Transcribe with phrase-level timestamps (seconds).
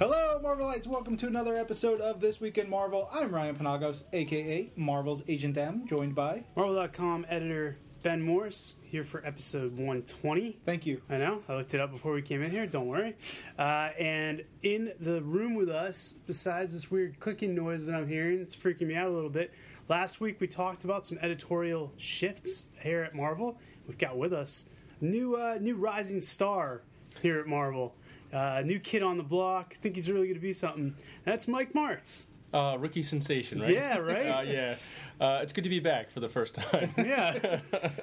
[0.00, 0.86] Hello, Marvelites!
[0.86, 3.06] Welcome to another episode of This Week in Marvel.
[3.12, 6.42] I'm Ryan Penagos, aka Marvel's Agent M, joined by.
[6.56, 10.56] Marvel.com editor Ben Morris here for episode 120.
[10.64, 11.02] Thank you.
[11.10, 13.14] I know, I looked it up before we came in here, don't worry.
[13.58, 18.40] Uh, and in the room with us, besides this weird clicking noise that I'm hearing,
[18.40, 19.52] it's freaking me out a little bit.
[19.90, 23.58] Last week we talked about some editorial shifts here at Marvel.
[23.86, 24.70] We've got with us
[25.02, 26.84] new uh, new rising star
[27.20, 27.94] here at Marvel.
[28.32, 29.74] Uh, new kid on the block.
[29.74, 30.94] Think he's really going to be something.
[31.24, 32.28] That's Mike Marts.
[32.52, 33.72] Uh, rookie sensation, right?
[33.74, 34.26] Yeah, right?
[34.38, 34.74] Uh, yeah.
[35.20, 36.92] Uh, it's good to be back for the first time.
[36.98, 37.60] Yeah.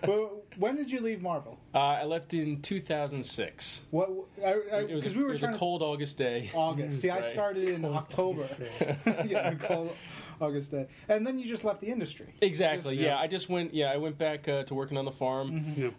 [0.08, 1.58] Well, when did you leave Marvel?
[1.73, 3.82] Uh, I left in 2006.
[3.91, 4.09] What?
[4.38, 6.52] It was, Because a, we were it was trying a to- cold August day.
[6.54, 7.02] August.
[7.02, 8.48] See, I started in October.
[9.26, 9.96] yeah, cold
[10.40, 12.34] August day, and then you just left the industry.
[12.41, 12.96] Exactly.
[12.96, 13.16] Just- yeah.
[13.16, 13.20] yeah.
[13.20, 13.73] I just went.
[13.73, 15.90] Yeah, I went back uh, to working on the farm, Yeah.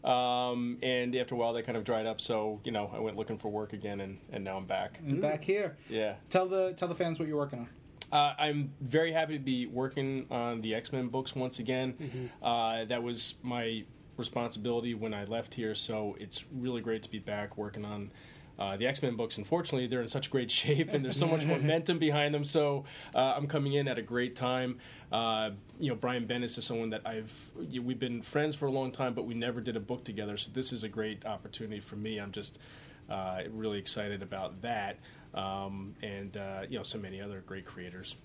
[0.51, 2.20] um, and after a while, they kind of dried up.
[2.20, 4.98] So you know, I went looking for work again, and, and now I'm back.
[5.06, 5.77] And back here.
[5.88, 6.14] Yeah.
[6.30, 7.69] Tell the tell the fans what you're working on.
[8.11, 12.30] Uh, I'm very happy to be working on the X Men books once again.
[12.42, 13.84] Uh, that was my
[14.17, 18.11] responsibility when I left here, so it's really great to be back working on.
[18.59, 21.45] Uh, the X Men books, unfortunately, they're in such great shape and there's so much
[21.45, 22.45] momentum behind them.
[22.45, 24.78] So uh, I'm coming in at a great time.
[25.12, 28.91] Uh, you know, Brian Bendis is someone that I've we've been friends for a long
[28.91, 30.36] time, but we never did a book together.
[30.36, 32.19] So this is a great opportunity for me.
[32.19, 32.59] I'm just
[33.09, 34.98] uh, really excited about that,
[35.34, 38.17] um, and uh, you know, so many other great creators.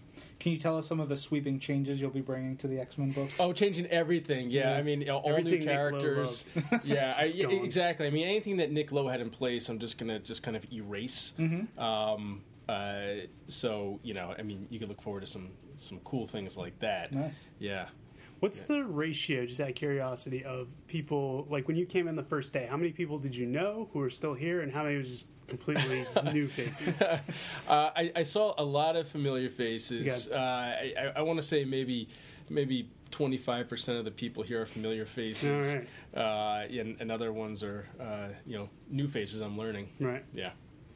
[0.44, 2.98] Can you tell us some of the sweeping changes you'll be bringing to the X
[2.98, 3.40] Men books?
[3.40, 4.52] Oh, changing everything.
[4.52, 4.78] Yeah, Yeah.
[4.78, 6.52] I mean, all Everything new Nick Lowe characters.
[6.84, 8.08] yeah, I, yeah, exactly.
[8.08, 10.66] I mean, anything that Nick Lowe had in place, I'm just gonna just kind of
[10.70, 11.32] erase.
[11.40, 11.80] Mm-hmm.
[11.80, 16.28] Um, uh, so you know, I mean, you can look forward to some some cool
[16.28, 17.14] things like that.
[17.14, 17.48] Nice.
[17.60, 17.86] Yeah.
[18.44, 22.24] What's the ratio, just out of curiosity, of people like when you came in the
[22.24, 22.68] first day?
[22.70, 25.28] How many people did you know who are still here, and how many was just
[25.48, 27.02] completely new faces?
[27.02, 27.22] uh,
[27.70, 30.30] I, I saw a lot of familiar faces.
[30.30, 32.10] Uh, I, I, I want to say maybe
[32.50, 35.50] maybe 25% of the people here are familiar faces.
[35.50, 35.88] All right.
[36.14, 39.40] Uh, and, and other ones are uh, you know new faces.
[39.40, 39.88] I'm learning.
[40.02, 40.26] Right.
[40.34, 40.52] Yeah.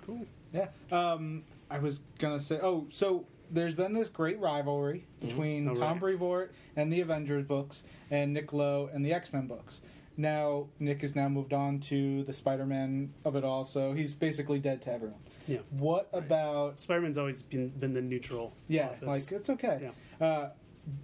[0.06, 0.26] Cool.
[0.52, 0.68] Yeah.
[0.92, 2.60] Um, I was gonna say.
[2.62, 6.00] Oh, so there's been this great rivalry between Oh, Tom right.
[6.00, 9.82] Brevoort and the Avengers books and Nick Lowe and the X Men books.
[10.18, 14.14] Now Nick has now moved on to the Spider Man of it all, so he's
[14.14, 15.20] basically dead to everyone.
[15.48, 15.60] Yeah.
[15.70, 16.78] What about?
[16.80, 18.54] Spider-Man's always been, been the neutral.
[18.68, 19.32] Yeah, office.
[19.32, 19.92] like it's okay.
[20.20, 20.50] Uh,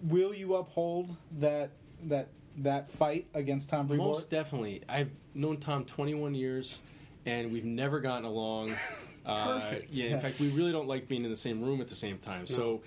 [0.03, 1.71] will you uphold that
[2.05, 2.27] that
[2.57, 4.07] that fight against Tom Brevoort?
[4.15, 4.81] Most definitely.
[4.89, 6.81] I've known Tom 21 years,
[7.25, 8.73] and we've never gotten along.
[9.25, 9.93] Uh, Perfect.
[9.93, 10.15] Yeah, Yeah.
[10.15, 12.45] in fact, we really don't like being in the same room at the same time.
[12.45, 12.81] So,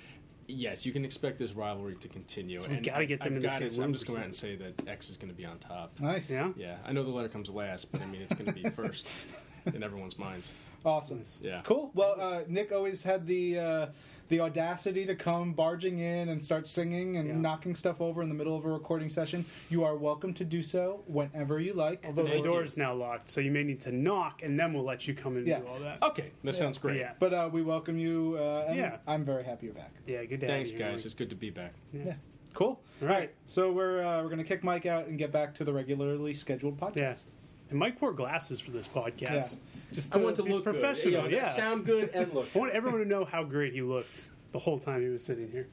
[0.47, 2.59] yes, you can expect this rivalry to continue.
[2.59, 4.33] So we gotta get them I've in the gotta- same room I'm just going to
[4.33, 5.99] say that X is going to be on top.
[5.99, 6.31] Nice.
[6.31, 6.53] Yeah.
[6.57, 9.09] Yeah, I know the letter comes last, but I mean, it's going to be first
[9.67, 10.53] in everyone's minds.
[10.85, 11.23] Awesome.
[11.43, 11.63] Yeah.
[11.65, 11.91] Cool.
[11.95, 13.87] Well, uh, Nick always had the uh,
[14.29, 17.37] the audacity to come barging in and start singing and Yeah.
[17.37, 19.45] knocking stuff over in the middle of a recording session.
[19.71, 22.05] You are welcome to do so whenever you like.
[22.05, 24.85] Although the door is now locked, so you may need to knock, and then we'll
[24.85, 26.03] let you come in and do all that.
[26.03, 26.99] Okay, that sounds great.
[26.99, 27.13] Yeah.
[27.19, 28.97] But uh, we welcome you, uh, and Yeah.
[29.07, 29.93] I'm very happy you're back.
[30.07, 30.47] Yeah, good day.
[30.49, 30.97] Thanks, you guys.
[30.99, 31.05] Mike.
[31.07, 31.75] It's good to be back.
[31.93, 32.15] Yeah.
[32.55, 32.81] Cool.
[33.03, 33.31] All right.
[33.47, 36.79] So we're uh, we're gonna kick Mike out and get back to the regularly scheduled
[36.81, 37.25] podcast.
[37.67, 37.71] Yeah.
[37.71, 39.59] And Mike wore glasses for this podcast.
[39.93, 41.23] Just I want to be look professional.
[41.23, 41.33] good.
[41.33, 41.51] Yeah.
[41.51, 42.49] sound good and look.
[42.55, 45.51] I want everyone to know how great he looked the whole time he was sitting
[45.51, 45.69] here.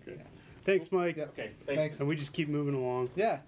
[0.66, 1.18] Thanks, Mike.
[1.18, 1.26] Yeah.
[1.26, 2.00] Okay, Thanks.
[2.00, 3.10] And we just keep moving along.
[3.16, 3.40] Yeah.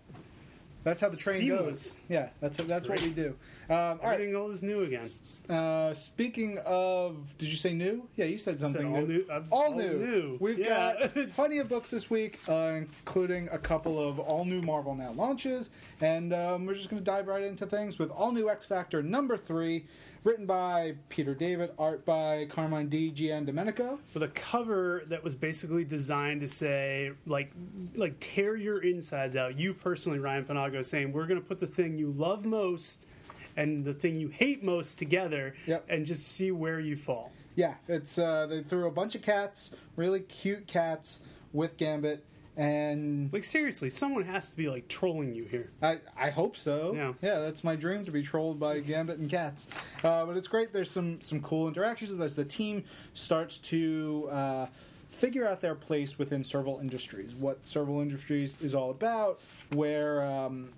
[0.86, 1.96] That's how the train Seamless.
[1.96, 2.02] goes.
[2.08, 3.36] Yeah, that's that's, what we do.
[3.70, 4.14] Um, all right.
[4.14, 5.10] Everything all is new again.
[5.50, 8.08] Uh, speaking of, did you say new?
[8.16, 9.08] Yeah, you said Said something all new.
[9.08, 9.26] new.
[9.30, 10.38] uh, All, new.
[10.40, 11.08] We've yeah.
[11.14, 15.12] got plenty of books this week, uh, including a couple of all new Marvel Now
[15.12, 15.70] launches,
[16.02, 19.04] and um, we're just going to dive right into things with all new X Factor
[19.04, 19.86] number three,
[20.26, 24.00] written by Peter David, art by Carmine Di Giandomenico.
[24.14, 27.52] with a cover that was basically designed to say like
[27.96, 31.68] like tear your insides out you personally ryan panago saying we're going to put the
[31.68, 33.08] thing you love most
[33.56, 35.86] and the thing you hate most together Yep.
[35.90, 39.72] and just see where you fall Yeah, it's uh, they threw a bunch of cats,
[39.96, 41.22] really cute cats
[41.54, 42.26] with Gambit,
[42.58, 46.94] and like seriously someone has to be like trolling you here I, I hope so.
[46.96, 47.14] Yeah.
[47.22, 49.68] yeah, that's my dream to be trolled by Gambit and cats.
[50.04, 50.74] Uh, but it's great.
[50.74, 54.66] There's some some cool interactions as the team starts to uh,
[55.10, 59.40] figure out their place within Serval Industries, what Serval Industries is all about,
[59.74, 60.70] where um,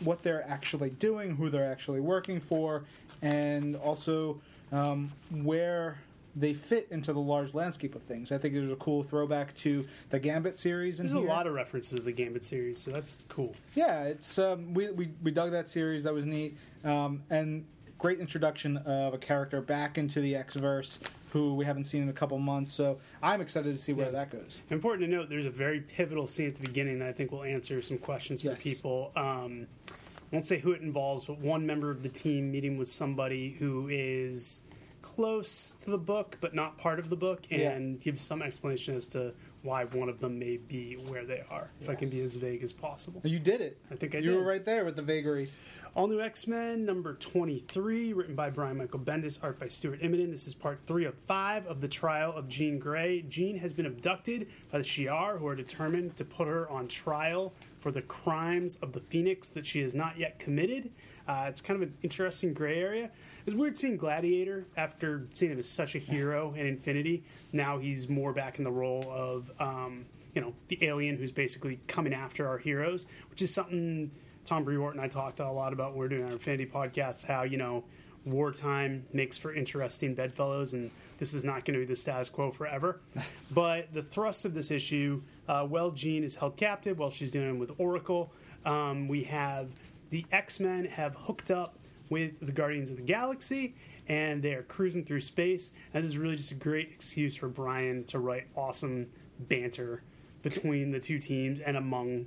[0.00, 2.84] what they're actually doing, who they're actually working for,
[3.22, 4.40] and also
[4.72, 5.98] um, where
[6.38, 8.30] they fit into the large landscape of things.
[8.32, 11.00] I think there's a cool throwback to the Gambit series.
[11.00, 14.38] In there's a lot of references to the gambit series so that's cool Yeah, it's
[14.38, 16.04] um, we, we we dug that series.
[16.04, 16.56] That was neat.
[16.84, 17.64] Um, and
[17.98, 20.98] great introduction of a character back into the X verse
[21.32, 22.72] who we haven't seen in a couple months.
[22.72, 24.12] So I'm excited to see where Yeah.
[24.12, 24.60] that goes.
[24.70, 27.42] Important to note, there's a very pivotal scene at the beginning that I think will
[27.44, 28.62] answer some questions for Yes.
[28.62, 29.12] people.
[29.16, 29.94] Um, I
[30.32, 33.88] won't say who it involves, but one member of the team meeting with somebody who
[33.90, 34.62] is
[35.02, 37.70] close to the book but not part of the book Yeah.
[37.70, 41.70] and gives some explanation as to why one of them may be where they are.
[41.80, 43.20] If I can be as vague as possible.
[43.24, 43.76] You did it.
[43.90, 44.24] I think I did.
[44.26, 44.36] you did.
[44.38, 45.56] were right there with the vagaries.
[45.94, 50.30] All New X Men, number 23, written by Brian Michael Bendis, art by Stuart Immonen.
[50.30, 53.22] This is part three of five of the trial of Jean Grey.
[53.22, 57.52] Jean has been abducted by the Shi'ar, who are determined to put her on trial
[57.88, 60.90] for the crimes of the Phoenix that she has not yet committed.
[61.26, 63.10] Uh, it's kind of an interesting gray area.
[63.46, 67.24] It's weird seeing Gladiator after seeing him as such a hero in Infinity.
[67.50, 70.04] Now he's more back in the role of, um,
[70.34, 74.10] you know, the alien who's basically coming after our heroes, which is something
[74.44, 77.24] Tom Brevoort and I talked a lot about when we we're doing our Infinity podcast.
[77.24, 77.84] How you know
[78.24, 82.50] wartime makes for interesting bedfellows, and this is not going to be the status quo
[82.50, 83.00] forever.
[83.50, 87.58] but the thrust of this issue, uh, well, Jean is held captive while she's dealing
[87.58, 88.32] with Oracle.
[88.64, 89.68] Um, we have
[90.10, 91.78] the X Men have hooked up
[92.10, 93.74] with the Guardians of the Galaxy.
[94.08, 95.72] And they are cruising through space.
[95.92, 100.02] And this is really just a great excuse for Brian to write awesome banter
[100.42, 102.26] between the two teams and among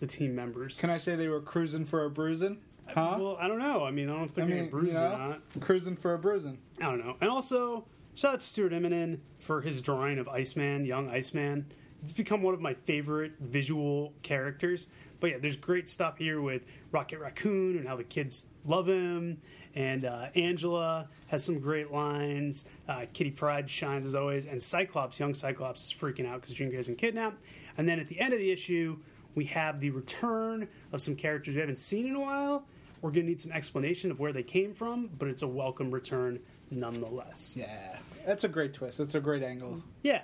[0.00, 0.80] the team members.
[0.80, 2.58] Can I say they were cruising for a bruising?
[2.94, 3.16] Huh?
[3.18, 3.84] Well, I don't know.
[3.84, 5.40] I mean, I don't know if they're I getting mean, bruised you or not.
[5.60, 6.58] cruising for a bruising.
[6.80, 7.16] I don't know.
[7.20, 7.84] And also,
[8.14, 11.66] shout out to Stuart Immonen for his drawing of Iceman, young Iceman.
[12.02, 14.88] It's become one of my favorite visual characters.
[15.20, 19.42] But yeah, there's great stuff here with Rocket Raccoon and how the kids love him.
[19.74, 22.64] And uh, Angela has some great lines.
[22.88, 24.46] Uh, Kitty Pryde shines as always.
[24.46, 27.44] And Cyclops, young Cyclops, is freaking out because Jean Grey's been kidnapped.
[27.76, 28.98] And then at the end of the issue,
[29.34, 32.64] we have the return of some characters we haven't seen in a while.
[33.02, 35.90] We're going to need some explanation of where they came from, but it's a welcome
[35.90, 37.54] return nonetheless.
[37.56, 38.98] Yeah, that's a great twist.
[38.98, 39.82] That's a great angle.
[40.02, 40.22] Yeah.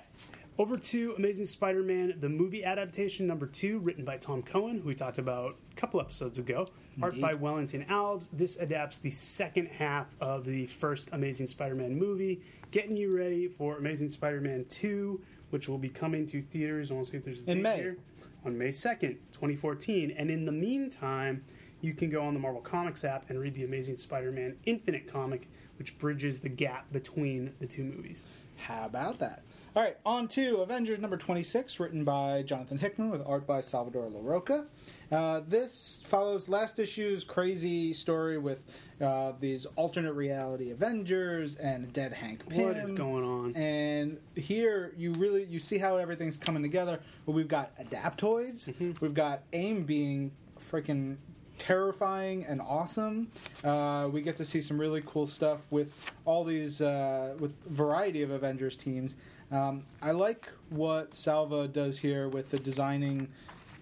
[0.59, 4.87] Over to Amazing Spider Man, the movie adaptation number two, written by Tom Cohen, who
[4.87, 6.69] we talked about a couple episodes ago.
[6.99, 8.27] Art by Wellington Alves.
[8.33, 12.41] This adapts the second half of the first Amazing Spider Man movie,
[12.71, 15.21] getting you ready for Amazing Spider Man 2,
[15.51, 16.89] which will be coming to theaters.
[16.89, 17.75] I want to see if there's a In date May.
[17.77, 17.97] here.
[18.45, 20.15] On May 2nd, 2014.
[20.17, 21.43] And in the meantime,
[21.81, 25.07] you can go on the Marvel Comics app and read the Amazing Spider Man Infinite
[25.07, 25.47] comic,
[25.77, 28.23] which bridges the gap between the two movies.
[28.55, 29.43] How about that?
[29.77, 34.09] All right, on to Avengers number 26, written by Jonathan Hickman with art by Salvador
[34.09, 34.65] Larroca.
[35.11, 38.63] Uh, this follows last issue's crazy story with
[38.99, 42.65] uh, these alternate reality Avengers and dead Hank Pym.
[42.65, 43.55] What is going on?
[43.55, 46.99] And here you really you see how everything's coming together.
[47.27, 48.69] Well, we've got Adaptoids.
[48.69, 48.93] Mm-hmm.
[48.99, 51.17] We've got AIM being freaking
[51.57, 53.31] terrifying and awesome.
[53.63, 55.91] Uh, we get to see some really cool stuff with
[56.25, 59.15] all these uh, with variety of Avengers teams.
[59.51, 63.29] Um, I like what Salva does here with the designing,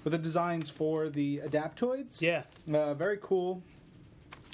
[0.04, 2.22] with the designs for the Adaptoids.
[2.22, 2.44] Yeah.
[2.72, 3.64] uh, very cool.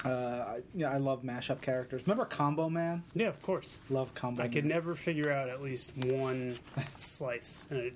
[0.04, 0.08] Uh,
[0.56, 2.02] I- yeah, I love mashup characters.
[2.06, 3.04] Remember Combo Man?
[3.14, 3.80] Yeah, of course.
[3.88, 4.42] Love Combo.
[4.42, 6.58] I could never figure out at least one
[6.94, 7.94] slice, and it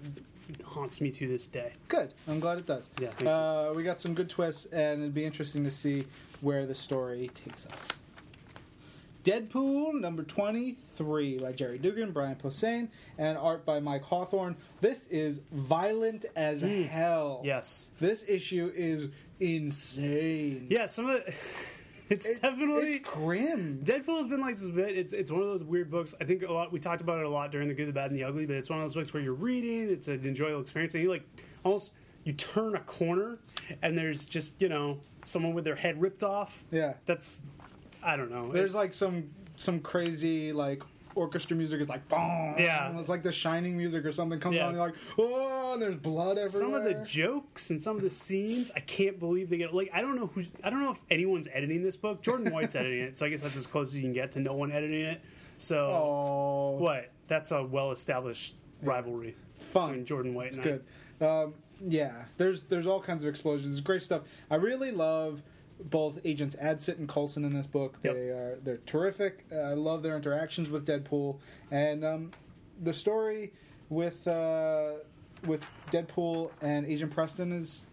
[0.65, 1.73] haunts me to this day.
[1.89, 2.13] Good.
[2.29, 2.89] I'm glad it does.
[3.01, 6.07] Yeah, Uh, we got some good twists, and it'd be interesting to see
[6.41, 7.89] where the story takes us.
[9.25, 14.55] Deadpool number 23 by Gerry Duggan, Brian Posehn, and art by Mike Hawthorne.
[14.81, 17.39] This is violent as hell.
[17.41, 17.47] Hmm.
[17.47, 17.91] Yes.
[17.99, 19.09] This issue is
[19.41, 20.69] insane.
[20.71, 21.35] Yeah, some of it,
[22.11, 23.81] it's It- definitely It's grim.
[23.85, 24.97] Deadpool has been like this bit.
[24.97, 26.15] It's it's one of those weird books.
[26.21, 26.73] I think a lot.
[26.73, 28.47] We talked about it a lot during the Good, the Bad, and the Ugly.
[28.47, 29.91] But it's one of those books where you're reading.
[29.91, 31.25] It's an enjoyable experience, and you like
[31.65, 31.93] almost
[32.25, 33.39] you turn a corner,
[33.83, 36.65] and there's just you know someone with their head ripped off.
[36.71, 36.95] Yeah.
[37.07, 37.43] That's
[38.03, 38.51] I don't know.
[38.53, 40.83] There's like some some crazy like
[41.17, 42.55] orchestra music is like boom.
[42.59, 42.97] Yeah.
[42.99, 44.67] It's like the shining music or something comes Yeah.
[44.69, 44.75] on.
[44.75, 46.49] You're like, oh, and there's blood everywhere.
[46.49, 49.91] some of the jokes and some of the scenes i can't believe they get like
[49.93, 53.01] i don't know who i don't know if anyone's editing this book jordan white's editing
[53.01, 55.03] it so i guess that's as close as you can get to no one editing
[55.03, 55.21] it
[55.59, 59.35] so Oh, what that's a well-established rivalry
[59.73, 59.89] fun.
[59.91, 61.27] between jordan white It's and good.
[61.27, 63.77] Um, yeah, there's there's all kinds of explosions.
[63.77, 64.23] It's great stuff.
[64.51, 65.43] I really love
[65.85, 67.99] both agents Adsit and Coulson in this book.
[68.03, 68.15] Yep.
[68.15, 69.45] They are they're terrific.
[69.53, 71.39] Uh, I love their interactions with Deadpool
[71.71, 72.31] and um,
[72.83, 73.53] the story
[73.89, 74.93] with uh,
[75.47, 77.87] with Deadpool and Agent Preston is.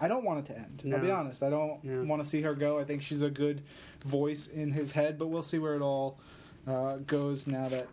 [0.00, 0.82] I don't want it to end.
[0.94, 1.42] I'll be honest.
[1.42, 2.02] I don't Yeah.
[2.02, 2.78] want to see her go.
[2.78, 3.62] I think she's a good
[4.04, 6.20] voice in his head, but we'll see where it all
[6.68, 7.88] uh, goes now that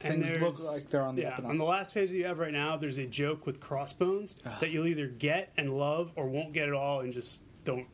[0.00, 1.50] things look like they're on the yeah, up and up.
[1.52, 4.70] on the last page that you have right now there's a joke with crossbones that
[4.70, 7.86] you'll either get and love or won't get at all and just don't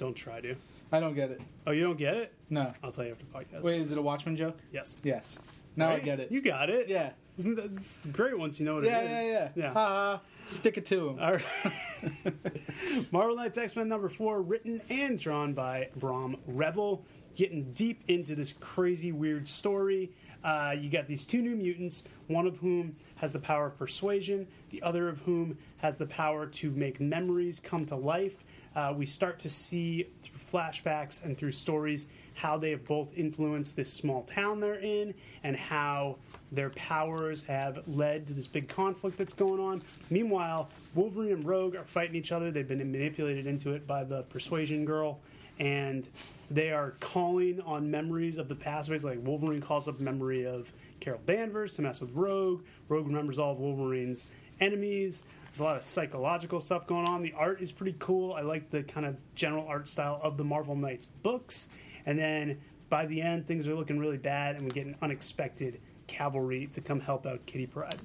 [0.00, 0.56] don't try to
[0.92, 1.40] I don't get it.
[1.68, 2.32] Oh, you don't get it?
[2.48, 2.72] No.
[2.82, 3.62] I'll tell you after the podcast.
[3.62, 4.58] Wait, is it a Watchmen joke?
[4.72, 4.96] Yes.
[5.04, 5.38] Yes.
[5.76, 6.32] Now I get it.
[6.32, 6.88] You got it.
[6.88, 7.10] yeah.
[7.38, 9.72] Isn't that it's great once you know what Yeah, it yeah, yeah, Yeah.
[9.72, 10.20] Ha ha.
[10.46, 11.18] Stick it to him.
[11.20, 12.34] All right.
[13.12, 17.04] Marvel Knights X Men number four, written and drawn by Brahm Revel.
[17.36, 20.10] Getting deep into this crazy, weird story.
[20.42, 24.48] Uh, you got these two new mutants, one of whom has the power of persuasion,
[24.70, 28.42] the other of whom has the power to make memories come to life.
[28.74, 33.76] Uh, we start to see through flashbacks and through stories how they have both influenced
[33.76, 35.12] this small town they're in
[35.42, 36.16] and how
[36.52, 39.82] their powers have led to this big conflict that's going on.
[40.08, 42.50] Meanwhile, Wolverine and Rogue are fighting each other.
[42.50, 45.20] They've been manipulated into it by the persuasion girl,
[45.58, 46.08] and
[46.50, 48.88] they are calling on memories of the past.
[48.88, 52.62] Basically, like Wolverine calls up memory of Carol Danvers to mess with Rogue.
[52.88, 54.26] Rogue remembers all of Wolverine's
[54.60, 55.24] enemies.
[55.50, 57.22] There's a lot of psychological stuff going on.
[57.22, 58.34] The art is pretty cool.
[58.34, 61.68] I like the kind of general art style of the Marvel Knights books.
[62.06, 65.80] And then by the end, things are looking really bad, and we get an unexpected
[66.06, 68.00] cavalry to come help out Kitty Pryde.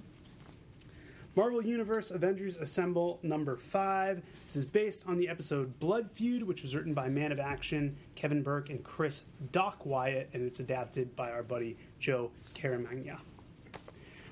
[1.35, 4.23] Marvel Universe Avengers Assemble number five.
[4.47, 7.97] This is based on the episode Blood Feud, which was written by Man of Action,
[8.15, 13.19] Kevin Burke, and Chris Doc Wyatt, and it's adapted by our buddy Joe Caramagna.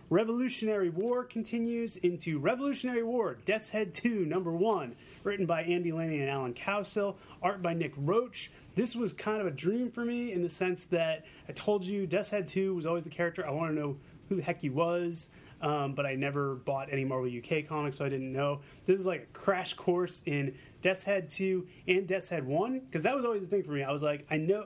[0.09, 6.21] Revolutionary War continues into Revolutionary War Death's Head 2, number one, written by Andy Lanning
[6.21, 8.51] and Alan Cowsill, art by Nick Roach.
[8.75, 12.05] This was kind of a dream for me in the sense that I told you
[12.05, 13.47] Death's Head 2 was always the character.
[13.47, 13.97] I want to know
[14.29, 15.29] who the heck he was,
[15.61, 18.59] um, but I never bought any Marvel UK comics, so I didn't know.
[18.85, 23.03] This is like a crash course in Death's Head 2 and Death's Head 1, because
[23.03, 23.83] that was always the thing for me.
[23.83, 24.65] I was like, I know.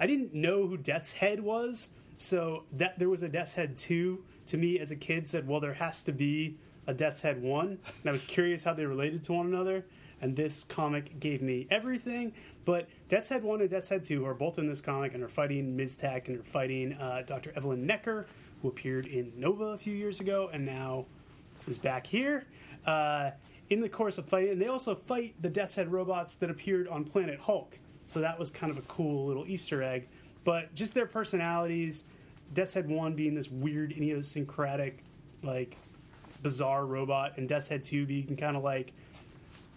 [0.00, 4.24] I didn't know who Death's Head was, so that there was a Death's Head 2
[4.48, 7.66] to me as a kid said, well, there has to be a Death's Head 1.
[7.66, 9.84] And I was curious how they related to one another.
[10.20, 12.32] And this comic gave me everything.
[12.64, 15.28] But Death's Head 1 and Death's Head 2 are both in this comic and are
[15.28, 17.52] fighting Mys-Tech and are fighting uh, Dr.
[17.56, 18.26] Evelyn Necker,
[18.62, 21.06] who appeared in Nova a few years ago and now
[21.68, 22.44] is back here.
[22.86, 23.30] Uh,
[23.70, 26.88] in the course of fighting, and they also fight the Death's Head robots that appeared
[26.88, 27.78] on Planet Hulk.
[28.06, 30.08] So that was kind of a cool little Easter egg.
[30.44, 32.04] But just their personalities,
[32.52, 35.04] Death's Head 1 being this weird, idiosyncratic,
[35.42, 35.76] like,
[36.42, 38.92] bizarre robot, and Death's Head 2 being kind of like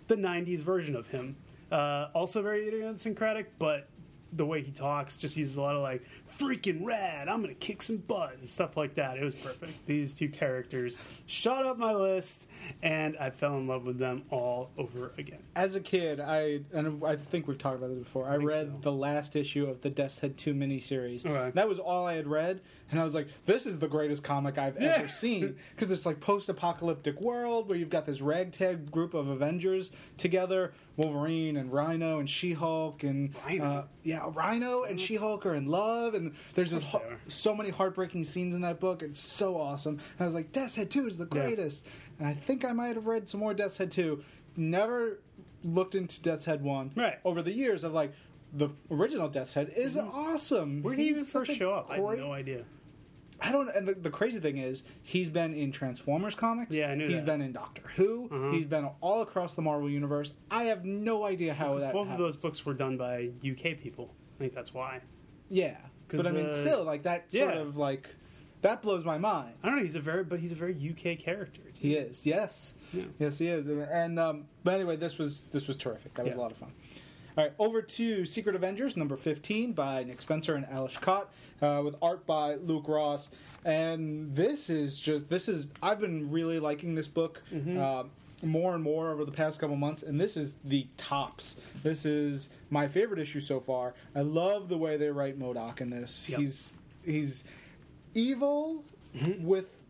[0.08, 1.36] the 90s version of him.
[1.72, 3.88] Uh, also very idiosyncratic, but
[4.34, 6.02] the way he talks just uses a lot of like
[6.40, 10.14] freaking rad i'm gonna kick some butt and stuff like that it was perfect these
[10.14, 12.48] two characters shot up my list
[12.82, 17.04] and i fell in love with them all over again As a kid, I and
[17.04, 18.28] I think we've talked about this before.
[18.28, 18.78] I, think read so.
[18.82, 21.26] the last issue of the Death's Head Two miniseries.
[21.26, 21.52] Okay.
[21.54, 22.62] That was all I had read,
[22.92, 26.20] and I was like, "This is the greatest comic I've ever seen." Because it's like
[26.20, 32.30] post-apocalyptic world where you've got this ragtag group of Avengers together: Wolverine and Rhino and
[32.30, 33.64] She-Hulk and Rhino?
[33.66, 38.26] Uh, yeah, Rhino and She-Hulk are in love, and there's this ho- so many heartbreaking
[38.26, 39.02] scenes in that book.
[39.02, 39.94] It's so awesome.
[39.94, 41.42] And I was like, Death's Head 2 is the Yeah.
[41.42, 41.86] greatest.
[42.20, 44.24] And I think I might have read some more Death's Head 2.
[44.58, 45.20] Never
[45.64, 46.92] looked into Death's Head 1.
[46.96, 47.20] Right.
[47.24, 48.14] Over the years of like,
[48.54, 50.70] the original Death's Head is awesome.
[50.78, 50.82] Mm-hmm.
[50.84, 52.66] where did he even first show up i have no idea
[53.44, 53.70] I don't.
[53.76, 56.76] And the, the crazy thing is, he's been in Transformers comics.
[56.76, 57.26] Yeah, I knew He's that.
[57.26, 58.30] been in Doctor Who.
[58.32, 58.52] Uh-huh.
[58.52, 60.34] He's been all across the Marvel universe.
[60.52, 61.92] I have no idea how that.
[61.94, 65.02] both of those books were done by uk people i think that's why
[65.50, 65.78] Yeah,
[66.10, 67.60] but I mean, still, like that sort Yeah.
[67.62, 68.10] of like
[68.62, 69.54] that blows my mind.
[69.64, 72.26] i don't know he's a very but he's a very uk character It's- He is,
[72.28, 73.04] yes, Yeah.
[73.20, 73.66] yes, he is.
[73.68, 76.14] And, and um, but anyway, this was this was terrific.
[76.16, 76.40] That was Yeah.
[76.40, 76.72] a lot of fun.
[77.38, 81.82] All right, over to Secret Avengers number fifteen by Nick Spencer and Ales Kot, uh,
[81.84, 83.30] with art by Luke Ross.
[83.64, 87.42] And this is just this is I've been really liking this book.
[87.54, 88.04] Uh,
[88.44, 91.56] more and more over the past couple months, and this is the tops.
[91.84, 93.94] This is my favorite issue so far.
[94.16, 96.28] I love the way they write MODOK in this.
[96.28, 96.40] Yep.
[96.40, 96.74] He's
[97.06, 97.44] he's
[98.16, 98.84] evil
[99.40, 99.81] with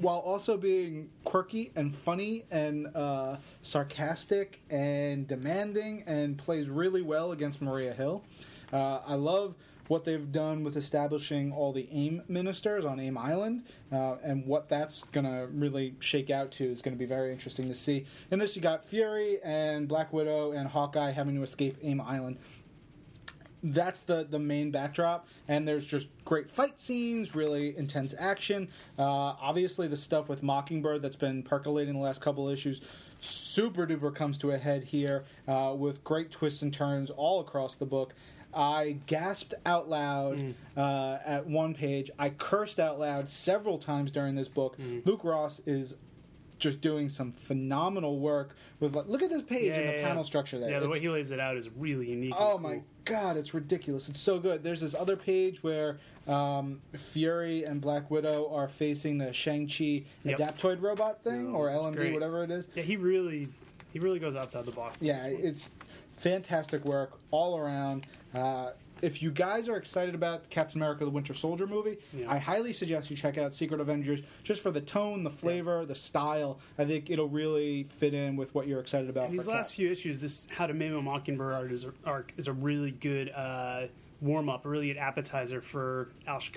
[0.00, 7.32] while also being quirky and funny and uh, sarcastic and demanding and plays really well
[7.32, 8.24] against Maria Hill.
[8.72, 9.54] Uh, I love
[9.88, 14.68] what they've done with establishing all the AIM ministers on AIM Island uh, and what
[14.68, 18.06] that's going to really shake out to is going to be very interesting to see.
[18.30, 22.38] In this, you got Fury and Black Widow and Hawkeye having to escape AIM Island
[23.62, 25.26] that's the the main backdrop.
[25.48, 28.68] And there's just great fight scenes really intense action.
[28.98, 32.80] Uh, obviously the stuff with mockingbird that's been percolating the last couple issues
[33.20, 37.74] super duper comes to a head here uh, with great twists and turns all across
[37.74, 38.14] the book.
[38.54, 42.10] I gasped out loud uh, at one page.
[42.18, 44.76] I cursed out loud several times during this book.
[45.04, 45.96] Luke ross is
[46.58, 50.22] just doing some phenomenal work with like look at this page and the yeah, panel
[50.22, 50.26] yeah.
[50.26, 50.70] structure there.
[50.70, 52.34] Yeah, the It's- way he lays it out is really unique.
[52.36, 52.58] Oh cool.
[52.58, 54.08] my god, it's ridiculous.
[54.08, 54.62] It's so good.
[54.62, 60.38] There's this other page where um, Fury and Black Widow are facing the Shang-Chi Yep.
[60.38, 62.12] Adaptoid robot thing, Oh, or LMD, great.
[62.12, 62.66] whatever it is.
[62.74, 63.48] Yeah, he really,
[63.92, 65.02] he really goes outside the box.
[65.02, 65.70] Yeah, it's
[66.18, 68.06] fantastic work all around.
[68.34, 68.70] Uh,
[69.02, 72.30] if you guys are excited about Captain America: The Winter Soldier movie, Yeah.
[72.30, 75.94] I highly suggest you check out Secret Avengers just for the tone, the flavor, the
[75.94, 76.58] style.
[76.78, 79.30] I think it'll really fit in with what you're excited about.
[79.30, 79.76] And these last Cap.
[79.76, 82.90] few issues, this How to Maim a Mockingbird arc is a, arc is a really
[82.90, 83.86] good uh,
[84.20, 86.48] warm up, really an appetizer for Ales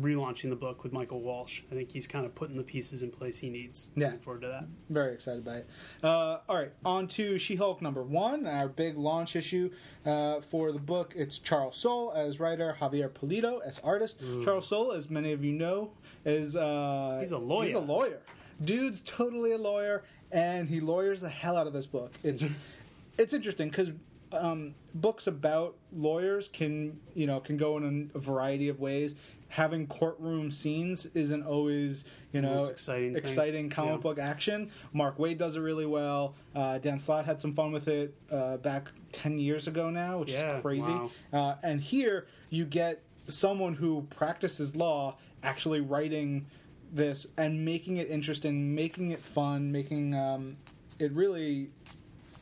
[0.00, 1.62] relaunching the book with Michael Walsh.
[1.70, 3.88] I think he's kind of putting the pieces in place he needs.
[3.96, 4.06] Yeah.
[4.06, 4.64] Looking forward to that.
[4.90, 5.68] Very excited by it.
[6.02, 9.70] Uh, all right, on to She Hulk number one, our big launch issue
[10.04, 11.12] uh, for the book.
[11.16, 14.20] It's Charles Soule as writer, Javier Pulido as artist.
[14.42, 15.92] Charles Soule, as many of you know,
[16.24, 17.66] is uh, He's a lawyer.
[17.66, 18.20] He's a lawyer.
[18.64, 22.12] Dude's totally a lawyer, and he lawyers the hell out of this book.
[22.22, 22.44] It's
[23.18, 23.90] it's interesting because.
[24.34, 29.14] Um, books about lawyers can you know can go in a variety of ways.
[29.48, 33.16] Having courtroom scenes isn't always you know exciting thing.
[33.22, 33.96] exciting comic Yeah.
[33.98, 34.70] book action.
[34.92, 36.34] Mark Waid does it really well.
[36.54, 40.32] Uh, Dan Slott had some fun with it uh, back 10 years ago now, which
[40.32, 40.82] Yeah, is crazy.
[40.82, 41.10] wow.
[41.32, 46.46] Uh, and here you get someone who practices law actually writing
[46.92, 50.56] this and making it interesting, making it fun, making um,
[50.98, 51.70] it really,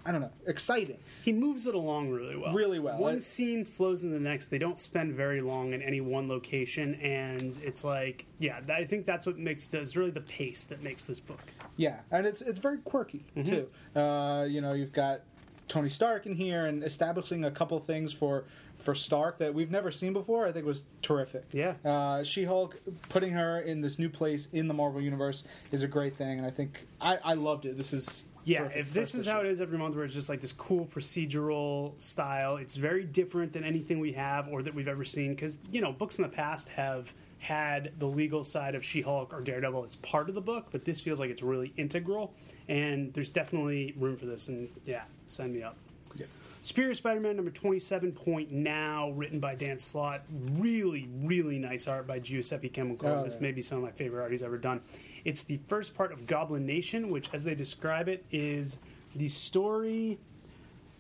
[0.05, 0.99] I don't know, exciting.
[1.23, 2.53] He moves it along really well.
[2.53, 2.99] Really well.
[2.99, 4.49] One I- scene flows in the next.
[4.49, 9.07] They don't spend very long in any one location, and it's like, yeah, I think
[9.07, 11.41] that's what makes it's really the pace that makes this book.
[11.77, 13.49] Yeah, and it's it's very quirky Mm-hmm.
[13.95, 14.01] too.
[14.01, 15.21] Uh, you know, you've got
[15.69, 18.45] Tony Stark in here and establishing a couple things for
[18.79, 20.45] for Stark that we've never seen before.
[20.49, 21.45] I think was terrific.
[21.53, 21.75] Yeah.
[21.85, 25.87] uh, She Hulk putting her in this new place in the Marvel universe is a
[25.87, 27.79] great thing, and I think I, I loved it.
[27.79, 30.41] This is Yeah, if this is how it is every month, where it's just like
[30.41, 35.05] this cool procedural style, it's very different than anything we have or that we've ever
[35.05, 35.35] seen.
[35.35, 39.41] Because you know, books in the past have had the legal side of She-Hulk or
[39.41, 42.33] Daredevil as part of the book, but this feels like it's really integral,
[42.69, 44.49] and there's definitely room for this.
[44.49, 45.77] And yeah, sign me up.
[46.15, 46.27] Yeah.
[46.63, 50.23] Superior Spider-Man number 27 point now, written by Dan Slott.
[50.53, 53.21] Really, really nice art by Giuseppe Camuncoli.
[53.21, 53.41] Oh, this yeah.
[53.41, 54.81] may be some of my favorite art he's ever done.
[55.25, 58.79] It's the first part of Goblin Nation, which, as they describe it, is
[59.15, 60.19] the story,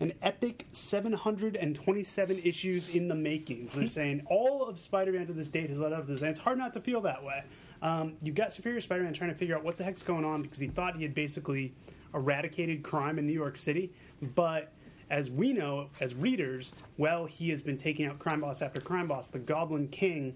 [0.01, 3.69] an epic 727 issues in the making.
[3.69, 6.31] So they're saying all of Spider-Man to this date has led up to this, and
[6.31, 7.45] it's hard not to feel that way.
[7.81, 10.59] Um, you've got Superior Spider-Man trying to figure out what the heck's going on because
[10.59, 11.75] he thought he had basically
[12.15, 14.73] eradicated crime in New York City, but
[15.11, 19.07] as we know as readers, well, he has been taking out crime boss after crime
[19.09, 19.29] boss.
[19.29, 20.35] The Goblin King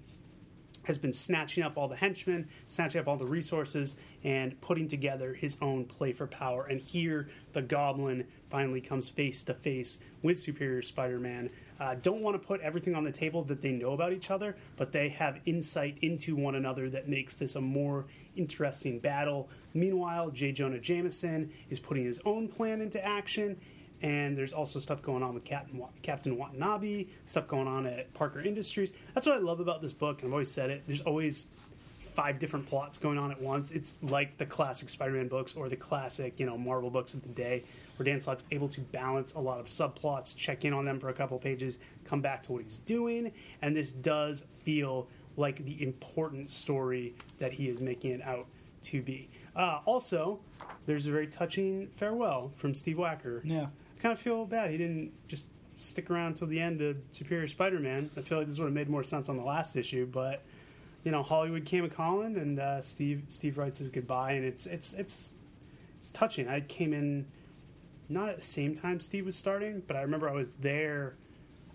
[0.86, 5.34] has been snatching up all the henchmen, snatching up all the resources, and putting together
[5.34, 6.64] his own play for power.
[6.64, 11.50] And here, the Goblin finally comes face to face with Superior Spider-Man.
[11.80, 14.56] Uh, don't want to put everything on the table that they know about each other,
[14.76, 19.48] but they have insight into one another that makes this a more interesting battle.
[19.74, 20.52] Meanwhile, J.
[20.52, 23.58] Jonah Jameson is putting his own plan into action,
[24.02, 28.40] and there's also stuff going on with Captain Captain Watanabe, stuff going on at Parker
[28.40, 28.92] Industries.
[29.14, 30.82] That's what I love about this book, and I've always said it.
[30.86, 31.46] There's always
[32.14, 33.70] five different plots going on at once.
[33.70, 37.28] It's like the classic Spider-Man books or the classic, you know, Marvel books of the
[37.28, 37.62] day,
[37.96, 41.10] where Dan Slott's able to balance a lot of subplots, check in on them for
[41.10, 45.82] a couple pages, come back to what he's doing, and this does feel like the
[45.82, 48.46] important story that he is making it out
[48.80, 49.28] to be.
[49.54, 50.40] Uh, also,
[50.86, 53.42] there's a very touching farewell from Steve Wacker.
[53.44, 53.66] Yeah.
[54.06, 58.10] Kind of feel bad he didn't just stick around till the end of Superior Spider-Man.
[58.16, 60.44] I feel like this would have made more sense on the last issue, but
[61.02, 64.64] you know, Hollywood came a calling, and uh, Steve Steve writes his goodbye, and it's
[64.64, 65.32] it's it's
[65.98, 66.46] it's touching.
[66.46, 67.26] I came in
[68.08, 71.16] not at the same time Steve was starting, but I remember I was there.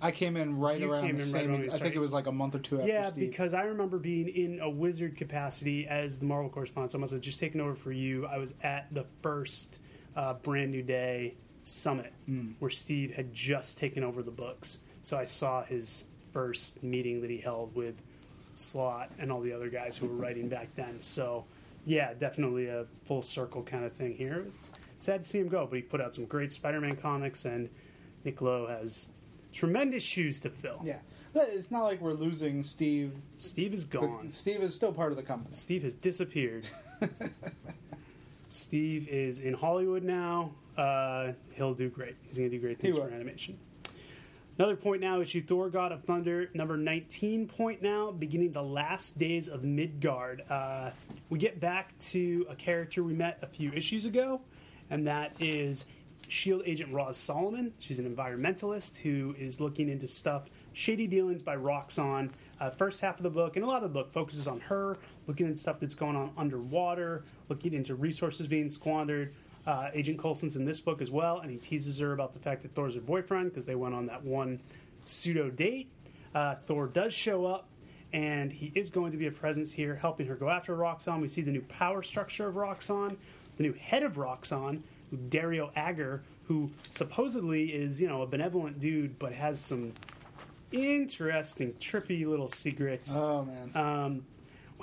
[0.02, 1.52] I came in right You around the right same.
[1.52, 3.30] when I think it was like a month or two after Yeah, Steve.
[3.30, 6.94] because I remember being in a wizard capacity as the Marvel correspondent.
[6.94, 8.26] So I must have just taken over for you.
[8.26, 9.82] I was at the first
[10.16, 12.52] uh, Brand New Day summit Hmm.
[12.60, 14.80] where Steve had just taken over the books.
[15.02, 17.96] So I saw his first meeting that he held with
[18.54, 21.02] Slott and all the other guys who were writing back then.
[21.02, 21.46] So
[21.86, 24.38] yeah, definitely a full circle kind of thing here.
[24.40, 27.44] It was sad to see him go, but he put out some great Spider-Man comics,
[27.46, 27.70] and
[28.24, 29.08] Nick Lowe has
[29.52, 30.80] tremendous shoes to fill.
[30.84, 31.00] yeah,
[31.34, 33.14] but it's not like we're losing Steve.
[33.36, 34.32] Steve is gone.
[34.32, 35.56] Steve is still part of the company.
[35.56, 36.68] Steve has disappeared.
[38.48, 40.52] Steve is in Hollywood now.
[40.82, 42.16] Uh, he'll do great.
[42.24, 43.60] He's going to do great things for animation.
[44.58, 49.20] Another point now, issue Thor God of Thunder, number 19 point now, beginning the last
[49.20, 50.44] days of Midgard.
[50.50, 50.90] Uh,
[51.30, 54.42] we get back to a character we met a few issues ago,
[54.90, 55.86] and that is
[56.28, 57.74] SHIELD agent Roz Solomon.
[57.78, 62.32] She's an environmentalist who is looking into stuff, shady dealings by Roxxon.
[62.60, 64.98] Uh, first half of the book, and a lot of the book focuses on her,
[65.28, 69.36] looking into stuff that's going on underwater, looking into resources being squandered.
[69.66, 72.64] Uh, Agent Coulson's in this book as well, and he teases her about the fact
[72.64, 74.60] that Thor's her boyfriend because they went on that one
[75.06, 75.90] pseudo date.
[76.34, 77.68] Uh, Thor does show up,
[78.12, 81.22] and he is going to be a presence here, helping her go after Roxxon.
[81.22, 83.18] We see the new power structure of Roxxon,
[83.58, 84.82] the new head of Roxxon,
[85.30, 89.94] Dario Agger, who supposedly is you know a benevolent dude, but has some
[90.72, 93.16] interesting, trippy little secrets.
[93.16, 94.26] Oh man, Um,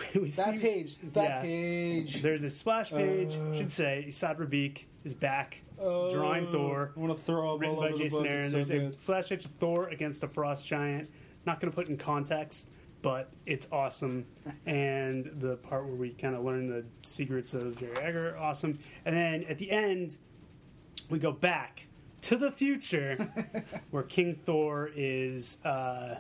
[0.15, 1.41] we that see- page, that yeah.
[1.43, 2.23] page.
[2.23, 3.37] There's a splash page.
[3.37, 3.55] Uh.
[3.55, 7.77] should say Esad Ribic is back, Oh, drawing Thor, I want to throw up written
[7.77, 8.27] all by over the Jason book.
[8.29, 8.45] Aaron.
[8.45, 11.09] It's There's so a splash page of Thor against a frost giant.
[11.47, 12.69] Not going to put in context,
[13.01, 14.27] but it's awesome.
[14.67, 18.79] and the part where we kind of learn the secrets of Dario Agger, awesome.
[19.05, 20.17] And then at the end,
[21.09, 21.87] we go back
[22.23, 23.17] to the future,
[23.93, 26.17] where King Thor is uh,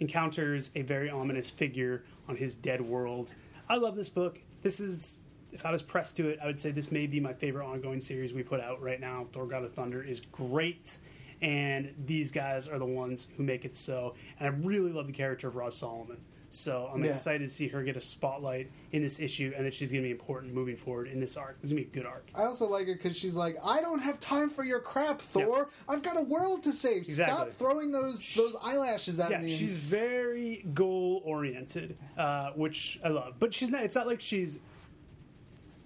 [0.00, 3.34] encounters a very ominous figure on his dead world.
[3.68, 4.40] I love this book.
[4.62, 5.20] This is,
[5.52, 8.00] if I was pressed to it, I would say this may be my favorite ongoing
[8.00, 9.26] series we put out right now.
[9.32, 10.96] Thor: God of Thunder is great,
[11.42, 14.14] and these guys are the ones who make it so.
[14.40, 16.22] And I really love the character of Roz Solomon.
[16.54, 17.12] So I'm Yeah.
[17.12, 20.06] excited to see her get a spotlight in this issue, and that she's going to
[20.06, 21.56] be important moving forward in this arc.
[21.60, 22.26] This is going to be a good arc.
[22.34, 25.70] I also like it because she's like, I don't have time for your crap, Thor.
[25.88, 26.98] I've got a world to save.
[27.08, 27.34] Exactly.
[27.34, 29.50] Stop throwing those those eyelashes at Yeah, me.
[29.56, 33.36] she's very goal oriented, uh, which I love.
[33.38, 33.84] But she's not.
[33.84, 34.58] It's not like she's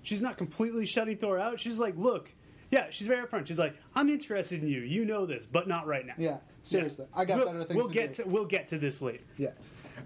[0.03, 1.61] she's not completely shutting Thor out.
[1.61, 2.33] She's like, look,
[2.73, 3.47] yeah, she's very upfront.
[3.47, 4.81] She's like, I'm interested in you.
[4.81, 6.15] You know this, but not right now.
[6.19, 7.07] yeah, seriously.
[7.15, 8.23] I got we'll, better things We'll to get do.
[8.25, 9.23] to we'll get to this later.
[9.37, 9.51] Yeah.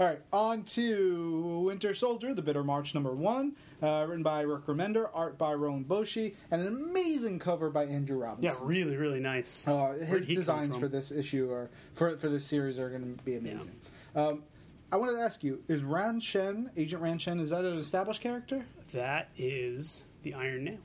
[0.00, 4.64] All right, on to Winter Soldier, The Bitter March number one, uh, written by Rick
[4.64, 8.44] Remender, art by Roland Boschi, and an amazing cover by Andrew Robinson.
[8.44, 9.68] Yeah, really, really nice.
[9.68, 13.36] Uh, his designs for this issue or for for this series are going to be
[13.36, 13.76] amazing.
[14.16, 14.44] Um,
[14.90, 18.22] I wanted to ask you: Is Ran Shen, Agent Ran Shen, is that an established
[18.22, 18.64] character?
[18.92, 20.78] That is the Iron Nail.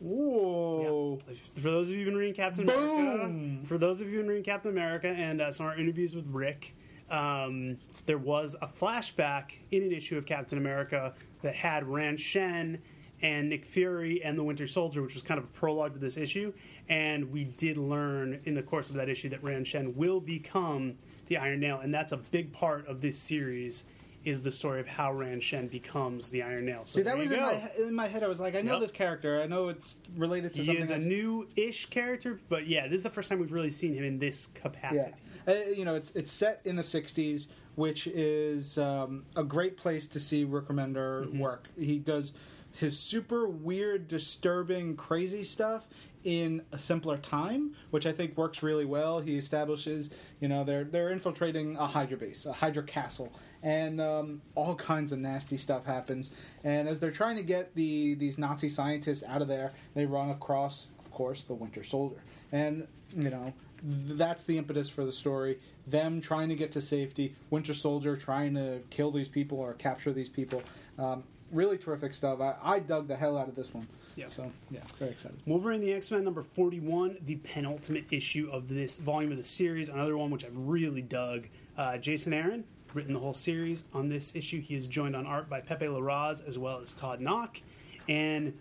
[0.00, 1.18] Whoa!
[1.54, 2.76] For those of you who've been reading Captain Boom!
[2.76, 5.78] America, for those of you who've been reading Captain America and uh, some of our
[5.78, 6.74] interviews with Rick,
[7.12, 12.78] um, there was a flashback in an issue of Captain America that had Ran Shen
[13.20, 16.16] and Nick Fury and the Winter Soldier, which was kind of a prologue to this
[16.16, 16.52] issue.
[16.88, 20.94] And we did learn in the course of that issue that Ran Shen will become
[21.28, 23.84] the Iron Nail, and that's a big part of this series.
[24.24, 26.82] Is the story of how Ran Shen becomes the Iron Nail?
[26.84, 28.22] So See, that was in my, in my head.
[28.22, 28.80] I was like, I know Yep.
[28.82, 29.40] this character.
[29.42, 30.80] I know it's related to He something.
[30.82, 34.04] is a new-ish character, but yeah, this is the first time we've really seen him
[34.04, 35.12] in this Yeah, capacity.
[35.46, 40.06] Uh, you know, it's it's set in the '60s, which is um, a great place
[40.08, 41.38] to see Rick Remender Mm-hmm.
[41.38, 41.68] work.
[41.78, 42.32] He does
[42.74, 45.86] his super weird, disturbing, crazy stuff
[46.24, 49.20] in a simpler time, which I think works really well.
[49.20, 50.08] He establishes,
[50.40, 55.12] you know, they're they're infiltrating a Hydra base, a Hydra castle, and um, all kinds
[55.12, 56.30] of nasty stuff happens.
[56.64, 60.30] And as they're trying to get the these Nazi scientists out of there, they run
[60.30, 65.58] across, of course, the Winter Soldier, and you know that's the impetus for the story.
[65.86, 70.12] Them trying to get to safety, Winter Soldier trying to kill these people or capture
[70.12, 70.62] these people.
[70.98, 72.40] Um, really terrific stuff.
[72.40, 73.88] I, I dug the hell out of this one.
[74.14, 74.28] Yeah.
[74.28, 75.38] So yeah, very excited.
[75.46, 79.88] Wolverine the X Men number 41, the penultimate issue of this volume of the series.
[79.88, 81.48] Another one which I've really dug.
[81.76, 82.64] Uh, Jason Aaron,
[82.94, 84.60] written the whole series on this issue.
[84.60, 87.62] He is joined on art by Pepe Larraz as well as Todd Nauck.
[88.08, 88.58] And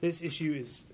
[0.00, 0.86] this issue is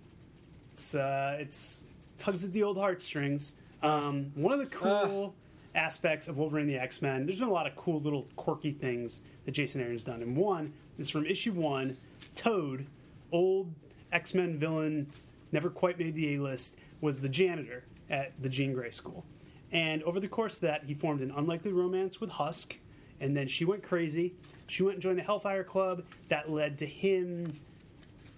[0.73, 1.83] it's uh, it's
[2.19, 3.55] tugs at the old heartstrings.
[3.83, 5.35] Um, one of the cool
[5.75, 7.27] aspects of Wolverine the X Men.
[7.27, 10.73] There's been a lot of cool little quirky things that Jason Aaron's done, and one
[10.99, 11.97] is from issue one.
[12.35, 12.87] Toad,
[13.31, 13.73] old
[14.11, 15.13] X Men villain,
[15.53, 19.25] never quite made the A list, was the janitor at the Jean Grey School.
[19.73, 22.79] And over the course of that, he formed an unlikely romance with Husk,
[23.21, 24.35] and then she went crazy.
[24.67, 26.05] She went and joined the Hellfire Club.
[26.29, 27.61] That led to him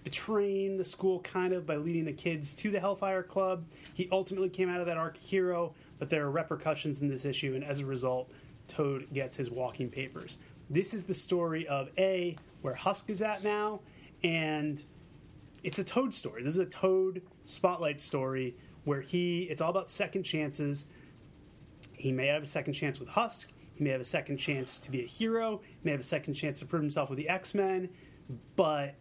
[0.03, 3.65] betraying the school kind of by leading the kids to the Hellfire Club.
[3.93, 7.53] He ultimately came out of that arc hero, but there are repercussions in this issue,
[7.55, 8.31] and as a result,
[8.67, 10.39] Toad gets his walking papers.
[10.69, 13.81] This is the story of A, where Husk is at now,
[14.23, 14.83] and
[15.63, 16.43] it's a Toad story.
[16.43, 20.85] This is a Toad spotlight story where he, it's all about second chances.
[21.93, 23.49] He may have a second chance with Husk.
[23.75, 25.61] He may have a second chance to be a hero.
[25.63, 27.89] He may have a second chance to prove himself with the X Men.
[28.55, 28.95] But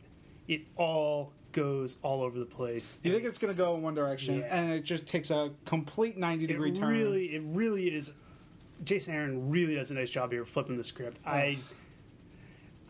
[0.48, 2.98] it all goes all over the place.
[3.02, 4.46] You think it's going to go in one direction, Yeah.
[4.60, 6.88] and it just takes a complete ninety It degree turn.
[6.92, 8.12] really, it really is.
[8.84, 11.18] Jason Aaron really does a nice job here flipping the script.
[11.26, 11.30] Oh.
[11.30, 11.58] I,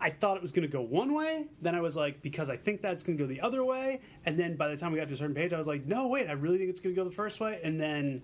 [0.01, 1.47] I thought it was going to go one way.
[1.62, 4.01] Then I was like, because I think that's going to go the other way.
[4.27, 6.07] And then by the time we got to a certain page, I was like, no,
[6.09, 7.59] wait, I really think it's going to go the first way.
[7.64, 8.23] And then,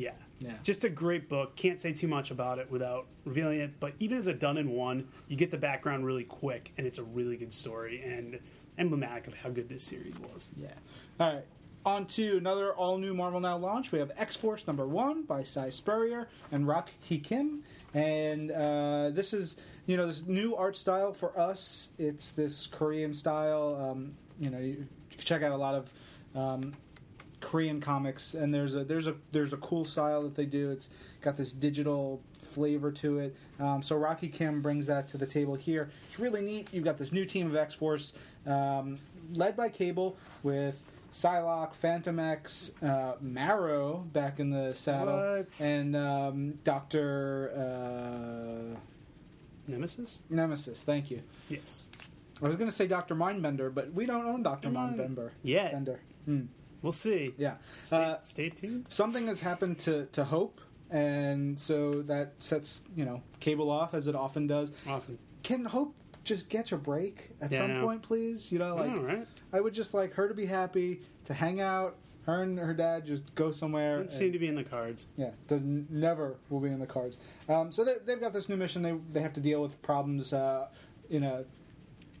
[0.00, 0.54] yeah, Yeah.
[0.62, 1.56] just a great book.
[1.56, 3.78] Can't say too much about it without revealing it.
[3.80, 6.98] But even as a done in one, you get the background really quick, and it's
[6.98, 8.38] a really good story and
[8.78, 10.48] emblematic of how good this series was.
[10.56, 10.72] Yeah.
[11.18, 11.44] All right.
[11.84, 13.90] On to another all new Marvel Now launch.
[13.90, 17.62] We have X Force number one by Si Spurrier and Rock Hee Kim.
[17.94, 21.88] And uh, this is, you know, this new art style for us.
[21.98, 23.78] It's this Korean style.
[23.80, 24.86] Um, you know, you,
[25.18, 25.92] check out a lot of
[26.34, 26.74] um,
[27.40, 30.70] Korean comics, and there's a there's a there's a cool style that they do.
[30.70, 30.88] It's
[31.20, 33.36] got this digital flavor to it.
[33.58, 35.90] Um, so Rock-He Kim brings that to the table here.
[36.08, 36.68] It's really neat.
[36.72, 38.12] You've got this new team of X Force,
[38.46, 38.98] um,
[39.32, 45.60] led by Cable, with Psylocke, Fantomex, uh, Marrow back in the saddle, What?
[45.60, 47.52] and um, Doctor
[48.74, 48.76] uh,
[49.66, 50.20] Nemesis?
[50.28, 50.82] Nemesis.
[50.82, 51.22] Thank you.
[51.48, 51.88] Yes.
[52.42, 55.30] I was going to say Doctor Mindbender, but we don't own Doctor Mindbender.
[55.42, 55.70] Yeah.
[55.72, 56.00] Bender.
[56.24, 56.42] Hmm.
[56.82, 57.34] We'll see.
[57.38, 57.54] Yeah.
[57.82, 58.86] Stay, Uh, stay tuned.
[58.88, 64.08] something has happened to, to Hope, and so that sets you know Cable off as
[64.08, 64.72] it often does.
[64.88, 65.18] Often.
[65.42, 68.50] Can Hope just get a break at Yeah, some point, please?
[68.52, 69.26] You know, like All right.
[69.52, 71.96] I would just like her to be happy to hang out.
[72.26, 74.02] Her and her dad just go somewhere.
[74.02, 75.08] Doesn't seem to be in the cards.
[75.16, 77.16] yeah, does never will be in the cards.
[77.48, 78.82] Um, so they, they've got this new mission.
[78.82, 80.68] They they have to deal with problems uh,
[81.08, 81.44] in a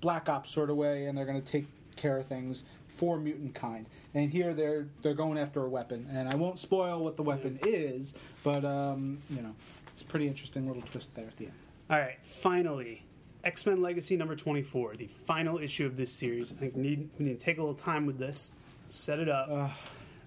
[0.00, 2.64] black ops sort of way, and they're going to take care of things
[3.00, 3.88] for mutant kind.
[4.12, 7.58] And here they're they're going after a weapon, and I won't spoil what the weapon
[7.64, 8.12] is,
[8.44, 9.54] but um, you know,
[9.92, 11.54] it's a pretty interesting little twist there at the end.
[11.88, 12.18] All right.
[12.22, 13.04] Finally,
[13.42, 16.52] X Men Legacy number 24, the final issue of this series.
[16.52, 18.52] I think we need, we need to take a little time with this,
[18.90, 19.72] set it up.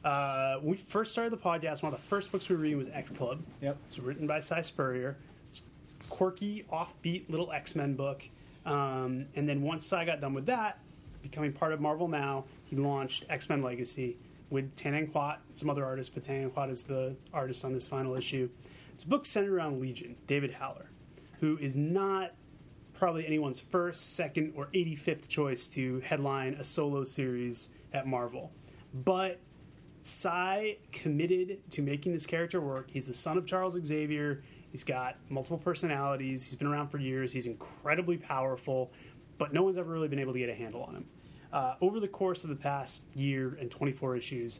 [0.03, 2.79] Uh, when we first started the podcast, one of the first books we were reading
[2.79, 3.43] was X Club.
[3.61, 3.77] Yep.
[3.87, 5.15] It's written by Si Spurrier.
[5.49, 8.23] It's a quirky, offbeat little X Men book.
[8.65, 10.79] Um, and then once Si got done with that,
[11.23, 14.17] becoming part of Marvel Now, he launched X Men Legacy
[14.49, 18.15] with Tan Quat, some other artists, but Tan Quat is the artist on this final
[18.15, 18.49] issue.
[18.93, 20.89] It's a book centered around Legion, David Haller,
[21.39, 22.31] who is not
[22.93, 28.51] probably anyone's first, second, or 85th choice to headline a solo series at Marvel.
[28.91, 29.39] But
[30.01, 32.89] Si committed to making this character work.
[32.89, 34.41] He's the son of Charles Xavier.
[34.71, 36.43] He's got multiple personalities.
[36.43, 37.33] He's been around for years.
[37.33, 38.91] He's incredibly powerful,
[39.37, 41.05] but no one's ever really been able to get a handle on him.
[41.53, 44.59] Uh, over the course of the past year and 24 issues,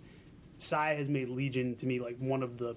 [0.60, 2.76] Si has made Legion to me like one of the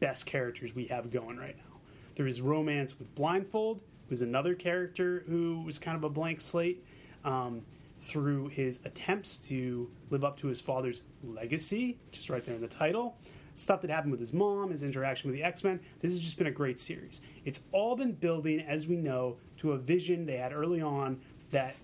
[0.00, 1.78] best characters we have going right now.
[2.16, 6.84] There is romance with Blindfold, who's another character who was kind of a blank slate.
[7.24, 7.62] Um,
[8.02, 12.66] through his attempts to live up to his father's legacy, just right there in the
[12.66, 13.16] title.
[13.54, 15.78] Stuff that happened with his mom, his interaction with the X Men.
[16.00, 17.20] This has just been a great series.
[17.44, 21.76] It's all been building, as we know, to a vision they had early on that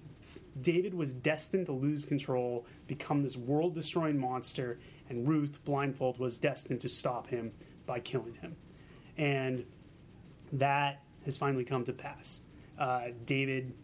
[0.62, 6.38] David was destined to lose control, become this world destroying monster, and Ruth, blindfold, was
[6.38, 7.52] destined to stop him
[7.86, 8.56] by killing him.
[9.16, 9.64] And
[10.52, 12.42] that has finally come to pass.
[12.78, 13.74] Uh, David,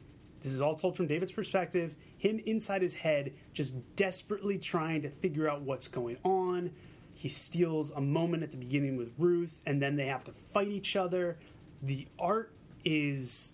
[0.40, 5.10] this is all told from David's perspective, him inside his head, just desperately trying to
[5.10, 6.70] figure out what's going on.
[7.12, 10.68] He steals a moment at the beginning with Ruth, and then they have to fight
[10.68, 11.38] each other.
[11.82, 12.52] The art
[12.84, 13.52] is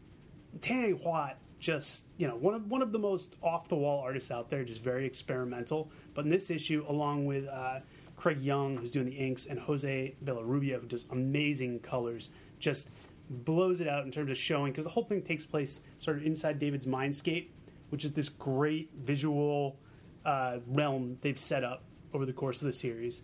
[0.61, 4.31] Tang Huat, just you know, one of one of the most off the wall artists
[4.31, 5.93] out there, just very experimental.
[6.15, 7.81] But in this issue, along with uh,
[8.17, 12.91] Craig Yeung, who's doing the inks, and Jose Villarrubia, who does amazing colors, just
[13.29, 16.27] blows it out in terms of showing because the whole thing takes place sort of
[16.27, 17.49] inside David's mindscape,
[17.91, 19.79] which is this great visual
[20.25, 23.23] uh, realm they've set up over the course of the series.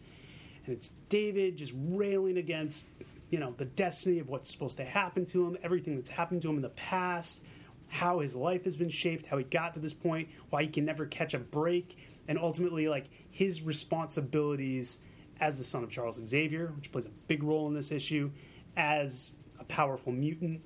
[0.65, 2.89] And it's David just railing against,
[3.31, 6.51] you know, the destiny of what's supposed to happen to him, everything that's happened to
[6.51, 7.43] him in the past,
[7.89, 10.85] how his life has been shaped, how he got to this point, why he can
[10.85, 11.97] never catch a break,
[12.29, 14.99] and ultimately, like, his responsibilities
[15.41, 18.31] as the son of Charles Xavier, which plays a big role in this issue,
[18.77, 20.61] as a powerful mutant.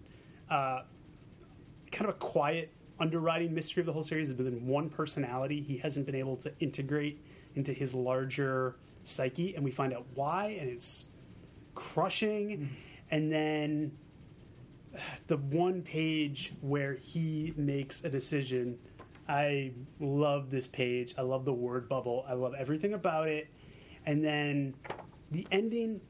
[0.48, 0.83] Uh,
[1.92, 5.78] kind of a quiet underwriting mystery of the whole series has been one personality he
[5.78, 10.68] hasn't been able to integrate into his larger psyche, and we find out why, and
[10.68, 11.06] it's
[11.74, 12.70] crushing.
[13.11, 13.92] And then
[15.26, 18.79] the one page where he makes a decision.
[19.29, 21.14] I love this page.
[21.16, 22.24] I love the word bubble.
[22.29, 23.48] I love everything about it.
[24.07, 24.74] And then
[25.31, 26.00] the ending,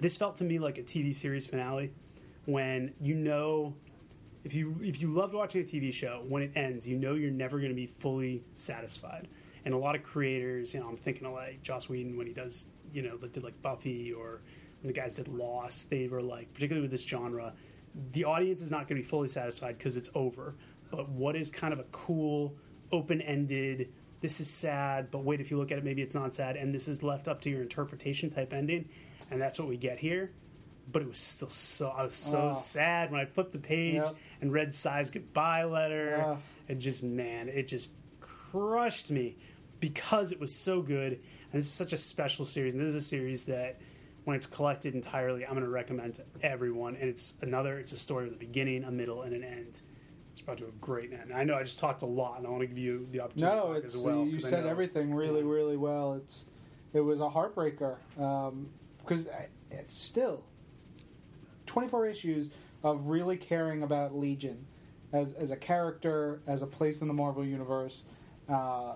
[0.00, 1.92] this felt to me like a TV series finale
[2.46, 3.74] when you know
[4.44, 7.30] if you if you loved watching a TV show, when it ends, you know you're
[7.30, 9.26] never going to be fully satisfied.
[9.64, 12.34] And a lot of creators, you know, I'm thinking of like Joss Whedon when he
[12.34, 14.42] does, you know, did like Buffy or
[14.82, 15.88] when the guys did Lost.
[15.88, 17.54] They were like, particularly with this genre,
[18.12, 20.54] the audience is not going to be fully satisfied because it's over.
[20.90, 22.56] But what is kind of a cool,
[22.92, 26.34] open ended, this is sad, but wait, if you look at it, maybe it's not
[26.34, 28.88] sad, and this is left up to your interpretation type ending,
[29.30, 30.32] and that's what we get here.
[30.90, 32.52] But it was still so, I was so Oh.
[32.52, 34.16] sad when I flipped the page Yep.
[34.42, 36.16] and read Si's goodbye letter.
[36.18, 36.36] Yeah.
[36.68, 39.36] It just, man, it just crushed me
[39.80, 41.12] because it was so good.
[41.12, 42.74] And this is such a special series.
[42.74, 43.80] And this is a series that,
[44.24, 46.96] when it's collected entirely, I'm going to recommend to everyone.
[46.96, 49.80] And it's another, it's a story with a beginning, a middle, and an end.
[50.32, 51.32] It's about to a great end.
[51.32, 53.56] I know I just talked a lot, and I want to give you the opportunity
[53.56, 54.24] No, it's as well.
[54.24, 56.14] you said everything really, really well.
[56.14, 56.44] It's
[56.92, 60.42] it was a heartbreaker um, because I- it's still
[61.66, 62.50] twenty four issues
[62.82, 64.66] of really caring about Legion
[65.12, 68.02] as as a character, as a place in the Marvel universe,
[68.48, 68.94] uh,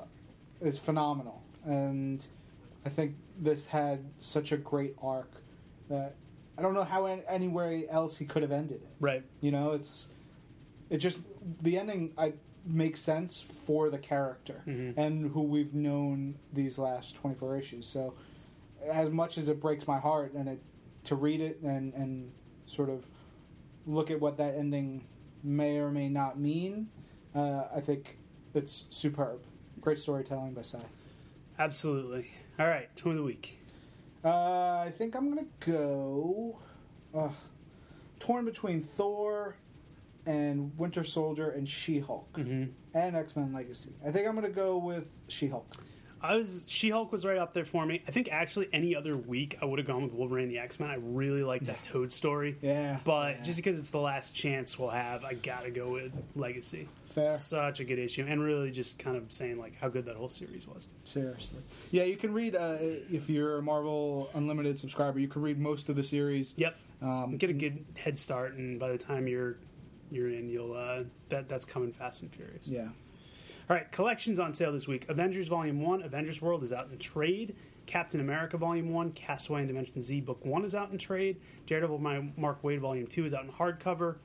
[0.61, 1.43] is phenomenal.
[1.65, 2.25] And
[2.89, 5.31] I think this had such a great arc
[5.91, 6.15] that
[6.57, 8.89] I don't know how an- anywhere else he could have ended it.
[8.99, 9.23] Right.
[9.43, 10.09] You know, it's
[10.89, 11.19] it just
[11.61, 12.33] the ending I
[12.65, 14.95] makes sense for the character Mhm.
[14.97, 17.87] and who we've known these last 24 issues.
[17.87, 18.15] So
[18.91, 20.61] as much as it breaks my heart and it
[21.05, 22.33] to read it and and
[22.65, 23.07] sort of
[23.87, 25.05] look at what that ending
[25.43, 26.89] may or may not mean,
[27.35, 28.17] uh, I think
[28.55, 29.41] it's superb.
[29.83, 30.79] Great storytelling by Si.
[31.59, 32.27] Absolutely.
[32.59, 33.59] All right, tune of the week.
[34.25, 36.59] Uh, I think I'm gonna go
[37.15, 37.29] uh,
[38.19, 39.55] torn between Thor
[40.27, 43.93] and Winter Soldier and She Hulk hmm and X Men Legacy.
[44.07, 45.67] I think I'm gonna go with She Hulk.
[46.21, 48.03] I was She Hulk was right up there for me.
[48.09, 50.81] I think actually any other week I would have gone with Wolverine and the X
[50.81, 50.91] Men.
[50.91, 52.57] I really like that Toad story.
[52.61, 53.43] Yeah, But yeah.
[53.45, 56.89] just because it's the last chance we'll have, I gotta go with Legacy.
[57.23, 57.39] Fair.
[57.39, 60.29] Such a good issue, and really just kind of saying like how good that whole
[60.29, 60.89] series was.
[61.05, 61.59] seriously,
[61.91, 65.19] yeah, you can read uh, if you're a Marvel Unlimited subscriber.
[65.19, 66.55] You can read most of the series.
[66.57, 69.57] Yep, Um, get a good head start, and by the time you're
[70.11, 72.67] you're in, you'll uh, that that's coming fast and furious.
[72.67, 72.85] yeah,
[73.69, 75.07] All right, collections on sale this week.
[75.09, 77.55] Avengers Volume 1, Avengers World is out in trade.
[77.85, 81.37] Captain America Volume 1, Castaway and Dimension Z Book 1 is out in trade.
[81.67, 84.17] Daredevil by Mark Waid Volume 2 is out in hardcover.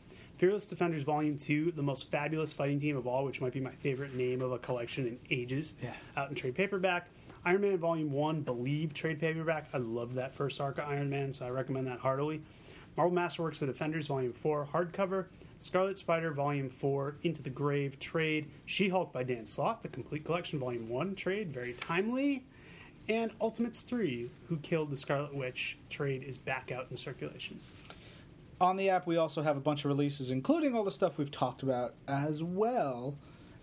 [0.43, 3.71] Fearless Defenders Volume 2, the most fabulous fighting team of all, which might be my
[3.71, 5.93] favorite name of a collection in ages, Yeah.
[6.17, 7.07] out in trade paperback.
[7.45, 9.69] Iron Man Volume 1, Believe trade paperback.
[9.71, 12.41] I love that first arc of Iron Man, so I recommend that heartily.
[12.97, 15.27] Marvel Masterworks The Defenders Volume 4, hardcover.
[15.59, 18.47] Scarlet Spider Volume 4, Into the Grave trade.
[18.65, 22.43] She Hulk by Dan Slott, the complete collection Volume 1 trade, very timely.
[23.07, 27.61] And Ultimates 3, Who Killed the Scarlet Witch trade is back out in circulation.
[28.63, 31.31] On the app we also have a bunch of releases, including all the stuff we've
[31.31, 33.17] talked about, as well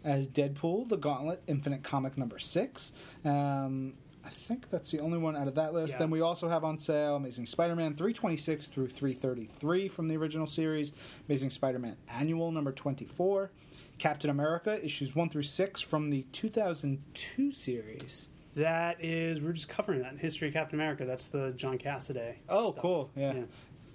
[0.05, 2.93] as Deadpool: The Gauntlet, Infinite Comic number six.
[3.25, 5.95] Um, I think that's the only one out of that list.
[5.95, 6.01] Yeah.
[6.01, 10.93] Then we also have on sale Amazing Spider-Man 326 through 333 from the original series,
[11.29, 13.51] Amazing Spider-Man Annual number 24,
[13.99, 18.29] Captain America issues 1 through 6 from the 2002 series.
[18.57, 21.05] That is, we're just covering that in History of Captain America.
[21.05, 22.35] That's the John Cassaday.
[22.49, 22.83] Oh, stuff.
[22.83, 23.11] cool.
[23.17, 23.35] Yeah.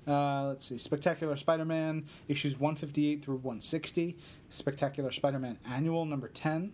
[0.07, 0.77] Uh, let's see.
[0.77, 4.17] Spectacular Spider-Man issues 158 through 160.
[4.49, 6.71] Spectacular Spider-Man Annual number 10.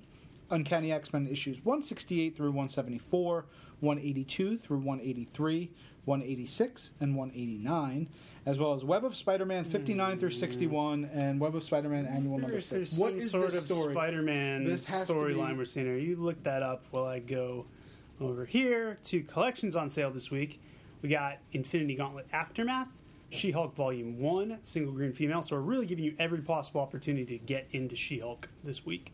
[0.52, 3.46] Uncanny X-Men issues 168 through 174,
[3.80, 5.72] 182 through 183,
[6.04, 8.10] 186 and 189,
[8.46, 12.60] as well as Web of Spider-Man 59 through 61 and Web of Spider-Man Annual number
[12.60, 12.70] 6.
[12.70, 13.94] there's What sort this of story?
[13.94, 15.98] Spider-Man storyline we're seeing here.
[15.98, 17.65] You look that up while I go
[18.20, 20.62] over here to collections on sale this week.
[21.02, 22.89] We got Infinity Gauntlet Aftermath,
[23.32, 25.41] She-Hulk Volume One, Single Green Female.
[25.41, 29.13] So we're really giving you every possible opportunity to get into She-Hulk this week.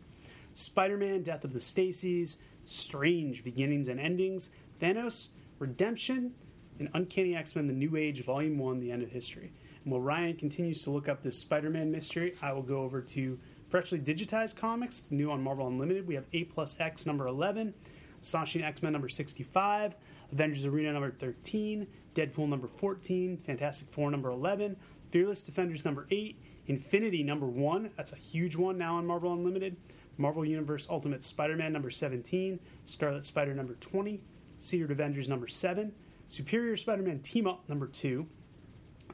[0.54, 4.50] Spider-Man: Death of the Stacys, Strange Beginnings and Endings,
[4.82, 6.34] Thanos, Redemption,
[6.80, 9.54] and Uncanny X-Men: The New Age Volume One: The End of History.
[9.84, 13.38] And while Ryan continues to look up this Spider-Man mystery, I will go over to
[13.70, 16.08] freshly digitized comics, new on Marvel Unlimited.
[16.08, 17.76] We have A plus X number 11,
[18.20, 19.96] Astonishing X-Men number 65,
[20.32, 21.86] Avengers Arena number 13,
[22.18, 24.76] Deadpool number 14, Fantastic Four number 11,
[25.12, 29.78] Fearless Defenders number 8, Infinity number 1, that's a huge one now on Marvel Unlimited,
[30.18, 34.20] Marvel Universe Ultimate Spider-Man number 17, Scarlet Spider number 20,
[34.58, 35.94] Secret Avengers number 7,
[36.28, 38.26] Superior Spider-Man Team Up number 2,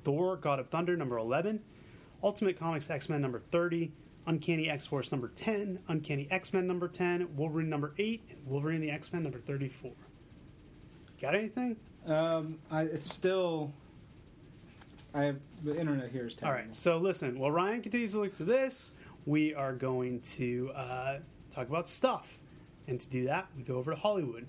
[0.05, 1.61] Thor God of Thunder number 11,
[2.23, 3.91] Ultimate Comics X-Men number 30,
[4.25, 9.23] Uncanny X-Force number 10, Uncanny X-Men number 10, Wolverine number 8, and Wolverine the X-Men
[9.23, 9.91] number 34.
[11.21, 11.75] Got anything?
[12.07, 13.71] Um, I, it's still
[15.13, 16.65] I have the internet here is All terrible.
[16.65, 16.75] right.
[16.75, 18.91] So listen, while Ryan continues to look to this,
[19.25, 21.17] we are going to uh,
[21.53, 22.39] talk about stuff,
[22.87, 24.47] and to do that, we go over to Hollywood.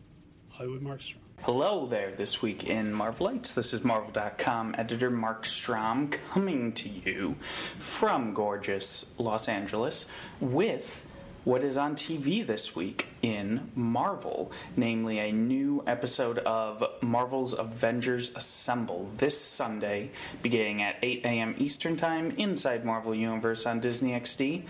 [0.49, 1.21] Hollywood Marc Strom.
[1.43, 3.53] Hello there, this week in Marvelites.
[3.53, 7.37] This is Marvel.com editor Marc Strom coming to you
[7.79, 10.07] from gorgeous Los Angeles
[10.41, 11.05] with
[11.45, 18.31] what is on TV this week in Marvel, namely a new episode of Marvel's Avengers
[18.35, 20.11] Assemble this Sunday,
[20.43, 21.55] beginning at 8 a.m.
[21.59, 24.65] Eastern Time inside Marvel Universe on Disney XD.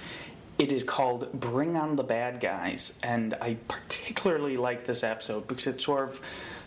[0.58, 5.66] It is called Bring on the Bad Guys, and I particularly like this episode because
[5.68, 6.20] it sort of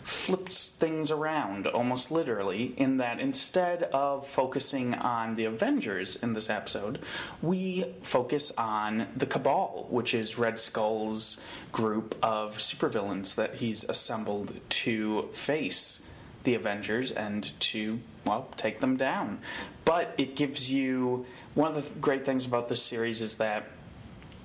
[0.08, 6.48] flips things around almost literally in that instead of focusing on the Avengers in this
[6.48, 6.98] episode,
[7.42, 11.36] we focus on the Cabal, which is Red Skull's
[11.72, 16.00] group of supervillains that he's assembled to face
[16.44, 19.40] the Avengers and to, well, take them down.
[19.84, 23.66] But it gives you one of the great things about this series is that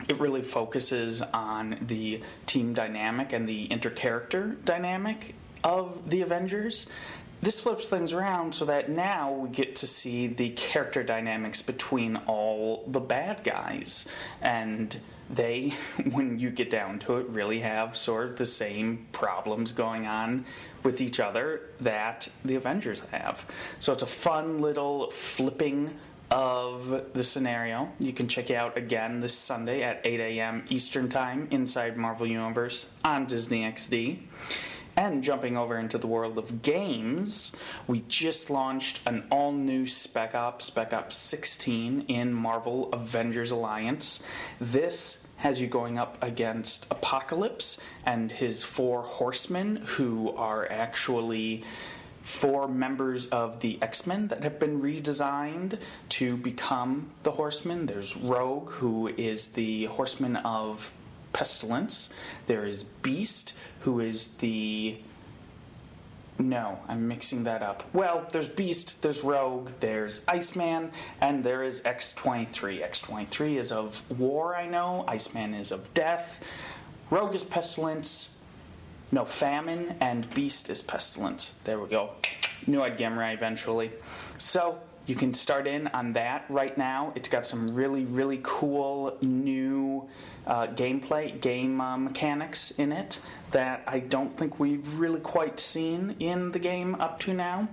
[0.09, 6.85] it really focuses on the team dynamic and the intercharacter dynamic of the Avengers.
[7.41, 12.15] This flips things around so that now we get to see the character dynamics between
[12.15, 14.05] all the bad guys.
[14.41, 15.73] And they,
[16.09, 20.45] when you get down to it, really have sort of the same problems going on
[20.83, 23.45] with each other that the Avengers have.
[23.79, 25.95] So it's a fun little flipping
[26.31, 27.91] of the scenario.
[27.99, 30.63] You can check it out again this Sunday at 8 a.m.
[30.69, 34.19] Eastern Time inside Marvel Universe on Disney XD.
[34.95, 37.51] And jumping over into the world of games,
[37.87, 44.19] we just launched an all new Spec Ops, Spec Ops 16 in Marvel Avengers Alliance.
[44.61, 51.63] This has you going up against Apocalypse and his four horsemen, who are actually
[52.21, 55.79] four members of the X Men that have been redesigned
[56.09, 57.87] to become the Horsemen.
[57.87, 60.91] There's Rogue, who is the Horseman of
[61.33, 62.09] Pestilence.
[62.45, 64.97] There is Beast, who is the.
[66.39, 67.83] No, I'm mixing that up.
[67.93, 72.81] Well, there's Beast, there's Rogue, there's Iceman, and there is X23.
[72.89, 75.05] X23 is of war, I know.
[75.07, 76.39] Iceman is of death.
[77.11, 78.29] Rogue is Pestilence.
[79.11, 81.51] No, Famine, and Beast is Pestilence.
[81.65, 82.11] There we go.
[82.65, 83.91] Knew I'd 'em eventually.
[84.39, 87.11] So, you can start in on that right now.
[87.13, 90.07] It's got some really, really cool new
[90.45, 93.19] uh, gameplay, game uh, mechanics in it
[93.51, 97.69] that I don't think we've really quite seen in the game up to now.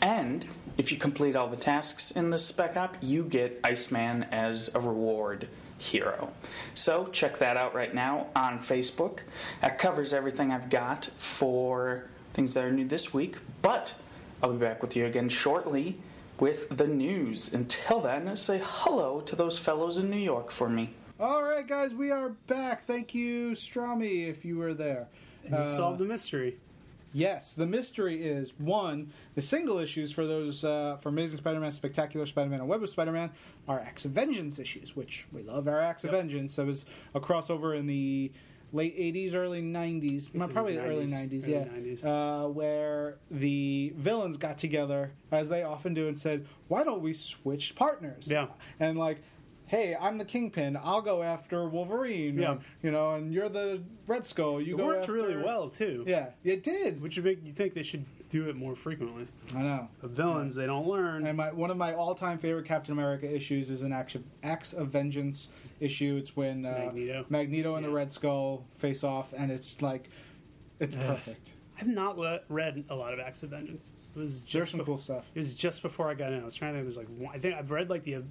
[0.00, 0.46] And
[0.78, 4.80] if you complete all the tasks in this spec op, you get Iceman as a
[4.80, 5.48] reward
[5.78, 6.32] hero.
[6.74, 9.20] So check that out right now on Facebook.
[9.60, 13.94] That covers everything I've got for things that are new this week, but
[14.42, 15.98] I'll be back with you again shortly
[16.38, 17.52] with the news.
[17.52, 20.94] Until then, say hello to those fellows in New York for me.
[21.18, 22.86] All right, guys, we are back.
[22.86, 25.08] Thank you, Stromy, if you were there.
[25.44, 26.58] And you Uh, solved the mystery.
[27.12, 32.26] Yes, the mystery is one: the single issues for those uh, for Amazing Spider-Man, Spectacular
[32.26, 33.30] Spider-Man, and Web of Spider-Man
[33.66, 36.20] are Acts of Vengeance issues, which we love our Acts of Yep.
[36.20, 36.56] Vengeance.
[36.56, 38.30] That was a crossover in the
[38.74, 42.04] late '80s, early '90s, well, probably is the early 90s, '90s, early yeah, 90s.
[42.44, 47.14] Uh, where the villains got together as they often do and said, "Why don't we
[47.14, 48.48] switch partners?" Yeah.
[48.78, 49.22] and like.
[49.66, 50.76] Hey, I'm the Kingpin.
[50.80, 52.38] I'll go after Wolverine.
[52.38, 52.52] Yeah.
[52.52, 54.60] or, you know, and you're the Red Skull.
[54.60, 55.12] You It go worked after...
[55.12, 56.04] really well too.
[56.06, 57.02] Yeah, it did.
[57.02, 59.26] Which would make you think they should do it more frequently.
[59.54, 59.88] I know.
[60.00, 61.26] But villains, they don't learn.
[61.26, 64.88] And my one of my all-time favorite Captain America issues is an action Acts of
[64.88, 65.48] Vengeance
[65.80, 66.16] issue.
[66.16, 67.26] It's when uh, Magneto.
[67.28, 70.08] Magneto and the Red Skull face off, and it's like,
[70.78, 71.52] it's perfect.
[71.80, 73.98] I've not le- read a lot of Acts of Vengeance.
[74.14, 75.30] It was just There's some bef- cool stuff.
[75.34, 76.40] It was just before I got in.
[76.40, 76.84] I was trying to think.
[76.84, 78.22] It was like one, I think I've read like the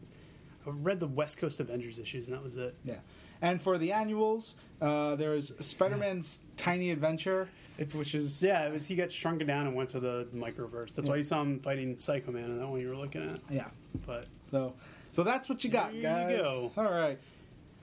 [0.67, 2.75] I read the West Coast Avengers issues, and that was it.
[2.83, 2.95] Yeah.
[3.41, 8.95] And for the annuals, uh, there's Spider-Man's Tiny Adventure, which is yeah, it was he
[8.95, 10.95] got shrunken down and went to the microverse.
[10.95, 13.39] That's why you saw him fighting Psycho Man in that one you were looking at.
[13.49, 13.65] yeah.
[14.05, 14.73] But So,
[15.11, 16.41] so that's what you got, There you guys.
[16.41, 16.71] go.
[16.77, 17.19] All right.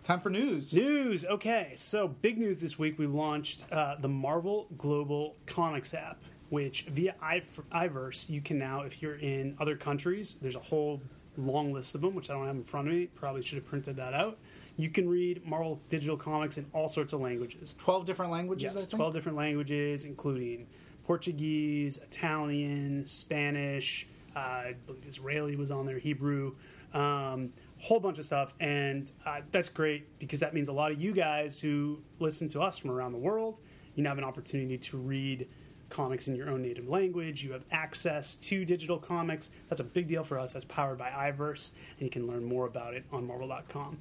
[0.04, 0.72] Time for news.
[0.72, 1.24] News.
[1.24, 2.98] Okay, so big news this week.
[2.98, 8.80] We launched uh, the Marvel Global Comics app, which via i- iVerse you can now,
[8.82, 11.00] if you're in other countries, there's a whole
[11.36, 13.06] long list of them, which I don't have in front of me.
[13.06, 14.38] Probably should have printed that out.
[14.76, 17.74] You can read Marvel digital comics in all sorts of languages.
[17.78, 18.72] Twelve different languages.
[18.72, 18.96] I Yes, think?
[18.98, 20.66] 12 different languages, including
[21.04, 26.54] Portuguese, Italian, Spanish, uh, I believe Israeli was on there, Hebrew,
[26.94, 28.54] um, whole bunch of stuff.
[28.60, 32.60] And uh, that's great because that means a lot of you guys who listen to
[32.62, 33.60] us from around the world,
[33.94, 35.48] you now have an opportunity to read
[35.92, 37.44] comics in your own native language.
[37.44, 39.50] You have access to digital comics.
[39.68, 40.52] That's a big deal for us.
[40.52, 43.98] That's powered by iVerse, and you can learn more about it on Marvel.com.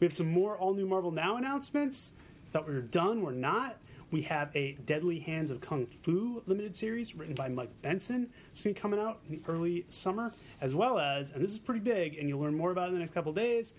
[0.00, 2.12] We have some more all new Marvel Now announcements.
[2.50, 3.22] Thought we were done.
[3.22, 3.78] We're not.
[4.10, 8.30] We have a Deadly Hands of Kung Fu limited series written by Mike Benson.
[8.50, 11.50] It's going to be coming out in the early summer, as well as, and this
[11.50, 13.74] is pretty big, and you'll learn more about it in the next couple days.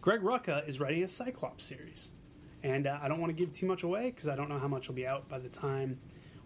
[0.00, 2.12] Greg Rucka is writing a Cyclops series.
[2.62, 4.68] And uh, I don't want to give too much away because I don't know how
[4.68, 5.98] much will be out by the time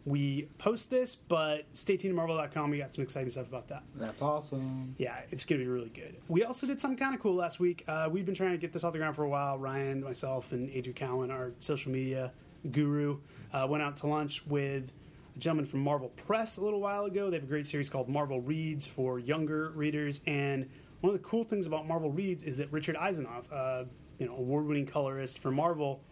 [0.07, 2.71] we post this, but stay tuned to Marvel.com.
[2.71, 3.83] We got some exciting stuff about that.
[3.95, 4.95] That's awesome.
[4.99, 6.17] Yeah, it's going to be really good.
[6.29, 7.85] We also did something kind of cool last week.
[7.87, 9.59] Uh, we've been trying to get this off the ground for a while.
[9.59, 12.33] Ryan, myself, and Adrian Cowan, our social media
[12.71, 13.19] guru,
[13.53, 14.93] uh, went out to lunch with
[15.37, 17.31] a gentleman from Marvel Press a little while ago.
[17.31, 20.21] They have a great series called Marvel Reads for younger readers.
[20.27, 20.69] And
[21.01, 23.85] one of the cool things about Marvel Reads is that Richard Isanove, uh,
[24.19, 26.03] you know, award-winning colorist for Marvel,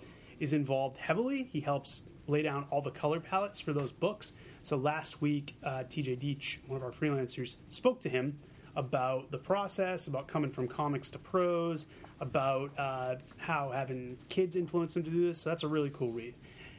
[0.40, 1.48] is involved heavily.
[1.52, 4.32] He helps lay down all the color palettes for those books.
[4.62, 8.38] So last week, uh, TJ Dietsch, one of our freelancers, spoke to him
[8.76, 11.86] about the process, about coming from comics to prose,
[12.20, 15.40] about uh, how having kids influence them to do this.
[15.40, 16.34] So that's a really cool read.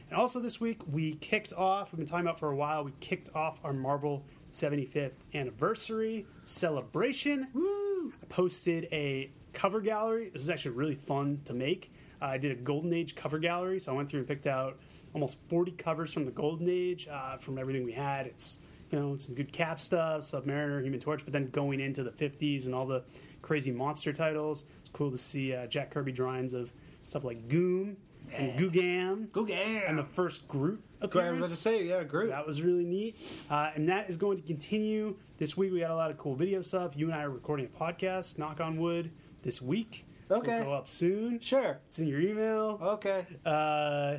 [0.08, 2.92] And also this week, we kicked off, we've been talking about for a while, we
[3.00, 7.48] kicked off our Marvel 75th anniversary celebration.
[7.54, 8.12] Woo!
[8.20, 10.30] I posted a cover gallery.
[10.32, 11.92] This is actually really fun to make.
[12.20, 14.78] Uh, I did a Golden Age cover gallery, so I went through and picked out
[15.14, 18.26] almost 40 covers from the Golden Age uh, from everything we had.
[18.26, 18.58] It's
[18.90, 22.66] you know some good Cap stuff, Submariner, Human Torch, but then going into the 50s
[22.66, 23.04] and all the
[23.42, 24.64] crazy monster titles.
[24.80, 27.96] It's cool to see uh, Jack Kirby drawings of stuff like Goom
[28.32, 29.32] and Googam.
[29.32, 32.30] Go get And the first Groot I was about to say, yeah, Groot.
[32.30, 33.16] That was really neat.
[33.48, 35.16] Uh, and that is going to continue.
[35.38, 36.96] This week we got a lot of cool video stuff.
[36.96, 39.10] You and I are recording a podcast, knock on wood,
[39.42, 40.04] this week.
[40.30, 40.62] Okay.
[40.62, 41.40] go up soon.
[41.40, 41.80] Sure.
[41.88, 42.78] It's in your email.
[42.82, 43.26] Okay.
[43.44, 44.18] Uh,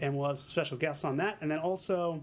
[0.00, 1.38] and we'll have special guests on that.
[1.40, 2.22] And then also,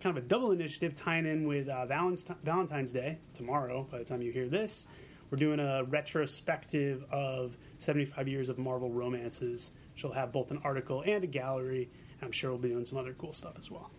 [0.00, 4.04] kind of a double initiative tying in with uh, Valentine's, Valentine's Day tomorrow, by the
[4.04, 4.86] time you hear this.
[5.30, 9.72] We're doing a retrospective of 75 years of Marvel romances.
[9.94, 11.88] She'll have both an article and a gallery.
[12.20, 13.90] And I'm sure we'll be doing some other cool stuff as well.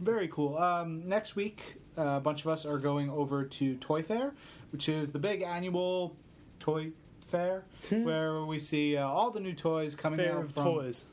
[0.00, 0.58] Very cool.
[0.58, 4.34] Um, next week, uh, a bunch of us are going over to Toy Fair,
[4.70, 6.16] which is the big annual
[6.58, 6.92] toy
[7.38, 11.04] fair where we see uh, all the new toys coming Fair out of from toys.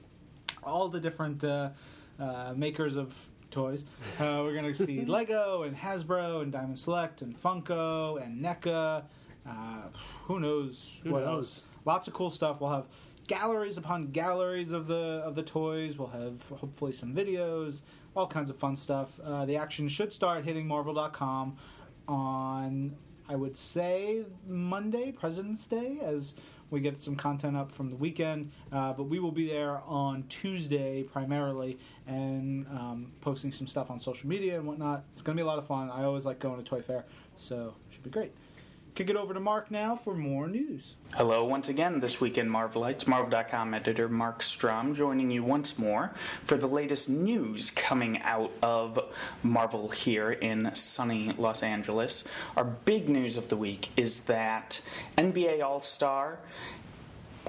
[0.64, 1.70] all the different uh,
[2.20, 3.86] uh, makers of toys.
[4.20, 9.04] Uh, we're going to see Lego and Hasbro and Diamond Select and Funko and NECA.
[9.48, 9.82] Uh,
[10.26, 11.36] who knows Who what knows?
[11.36, 11.64] else?
[11.86, 12.62] Lots of cool stuff.
[12.62, 12.88] We'll have
[13.28, 15.98] galleries upon galleries of the of the toys.
[15.98, 17.82] We'll have hopefully some videos,
[18.16, 19.20] all kinds of fun stuff.
[19.24, 21.58] Uh, the action should start hitting Marvel.com
[22.08, 22.96] on
[23.32, 26.34] I would say Monday, President's Day, as
[26.70, 28.52] we get some content up from the weekend.
[28.74, 34.02] Uh, but we will be there on Tuesday primarily and um, posting some stuff on
[34.02, 35.06] social media and whatnot.
[35.14, 35.90] It's going to be a lot of fun.
[35.90, 37.06] I always like going to Toy Fair,
[37.38, 38.34] so it should be great.
[38.94, 40.96] Kick it over to Mark now for more news.
[41.16, 43.08] Hello once again this week in Marvelites.
[43.08, 46.14] Marvel.com editor Marc Strom joining you once more
[46.44, 49.00] for the latest news coming out of
[49.44, 52.26] Marvel here in sunny Los Angeles.
[52.58, 54.82] Our big news of the week is that
[55.18, 56.40] NBA All Star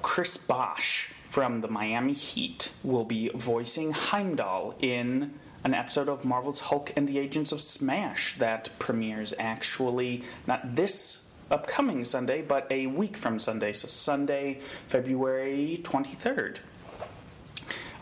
[0.00, 5.34] Chris Bosh from the Miami Heat will be voicing Heimdall in
[5.64, 11.18] an episode of Marvel's Hulk and the Agents of Smash that premieres actually not this
[11.52, 13.72] upcoming Sunday, but a week from Sunday.
[13.72, 16.58] So, Sunday, February 23rd.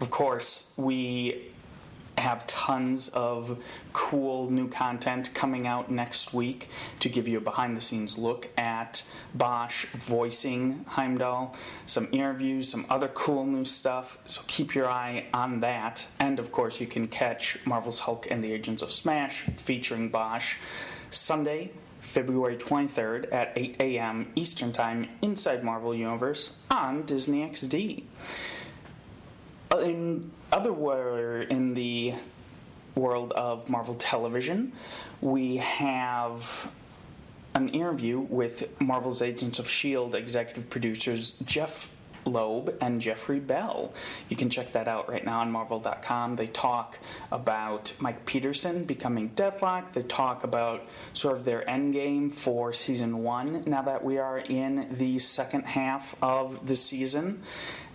[0.01, 1.51] Of course, we
[2.21, 6.69] have tons of cool new content coming out next week
[7.01, 9.03] to give you a behind the scenes look at
[9.35, 14.19] Bosh voicing Heimdall, some interviews, some other cool new stuff.
[14.27, 16.07] So keep your eye on that.
[16.19, 20.59] And of course, you can catch Marvel's Hulk and the Agents of Smash featuring Bosh
[21.11, 21.73] Sunday,
[22.11, 24.33] February 23rd at 8 a.m.
[24.35, 28.03] Eastern Time inside Marvel Universe on Disney XD
[29.73, 30.73] uh, in other
[31.43, 32.15] in the
[32.97, 34.73] world of Marvel Television,
[35.21, 36.69] we have
[37.55, 40.19] an interview with Marvel's Agents of S.H.I.E.L.D.
[40.19, 41.89] Executive producers Jeph
[42.31, 43.93] Loeb and Jeffrey Bell.
[44.29, 46.37] You can check that out right now on Marvel.com.
[46.37, 46.99] They talk
[47.31, 49.93] about Mike Peterson becoming Deathlok.
[49.93, 54.39] They talk about sort of their end game for season one now that we are
[54.39, 57.43] in the second half of the season.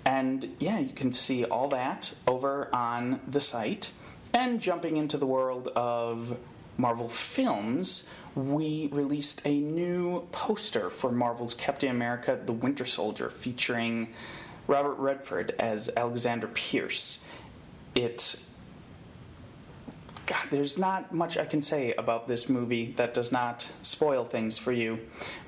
[0.06, 3.92] And yeah, you can see all that over on the site.
[4.34, 6.38] And jumping into the world of
[6.78, 8.04] Marvel films,
[8.36, 14.10] we released a new poster for Marvel's Captain America The Winter Soldier featuring
[14.68, 17.20] Robert Redford as Alexander Pierce.
[17.96, 18.36] It
[20.26, 24.58] God, there's not much I can say about this movie that does not spoil things
[24.58, 25.00] for you.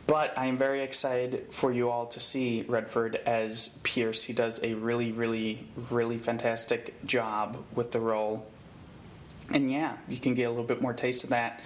[0.06, 4.24] But I am very excited for you all to see Redford as Pierce.
[4.24, 8.46] He does a really, really, really fantastic job with the role.
[9.50, 11.60] And yeah, you can get a little bit more taste of that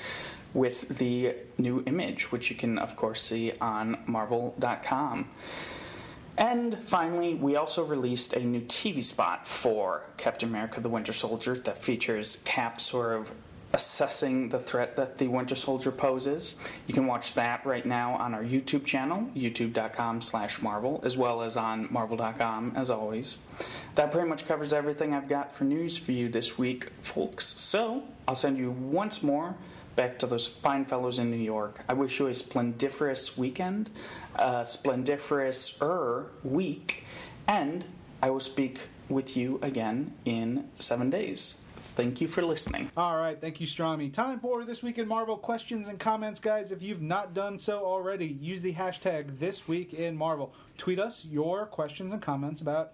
[0.54, 5.30] with the new image, which you can, of course, see on Marvel.com.
[6.38, 11.56] And finally, we also released a new TV spot for Captain America the Winter Soldier
[11.56, 13.32] that features Cap sort of
[13.74, 16.56] assessing the threat that the Winter Soldier poses.
[16.88, 21.42] You can watch that right now on our YouTube channel, youtube.com slash Marvel, as well
[21.42, 23.38] as on Marvel.com, as always.
[23.96, 27.60] That pretty much covers everything I've got for news for you this week, folks.
[27.60, 29.56] So, I'll send you once more
[29.96, 31.84] back to those fine fellows in New York.
[31.88, 33.90] I wish you a splendiferous weekend,
[34.36, 37.04] a splendiferous er week,
[37.48, 37.86] and
[38.22, 38.80] I will speak
[39.10, 41.56] with you again in seven days.
[41.82, 42.92] Thank you for listening.
[42.96, 44.14] All right, thank you, Strami.
[44.14, 46.72] Time for this week in Marvel questions and comments, guys.
[46.72, 50.54] If you've not done so already, use the hashtag This Week in Marvel.
[50.78, 52.94] Tweet us your questions and comments about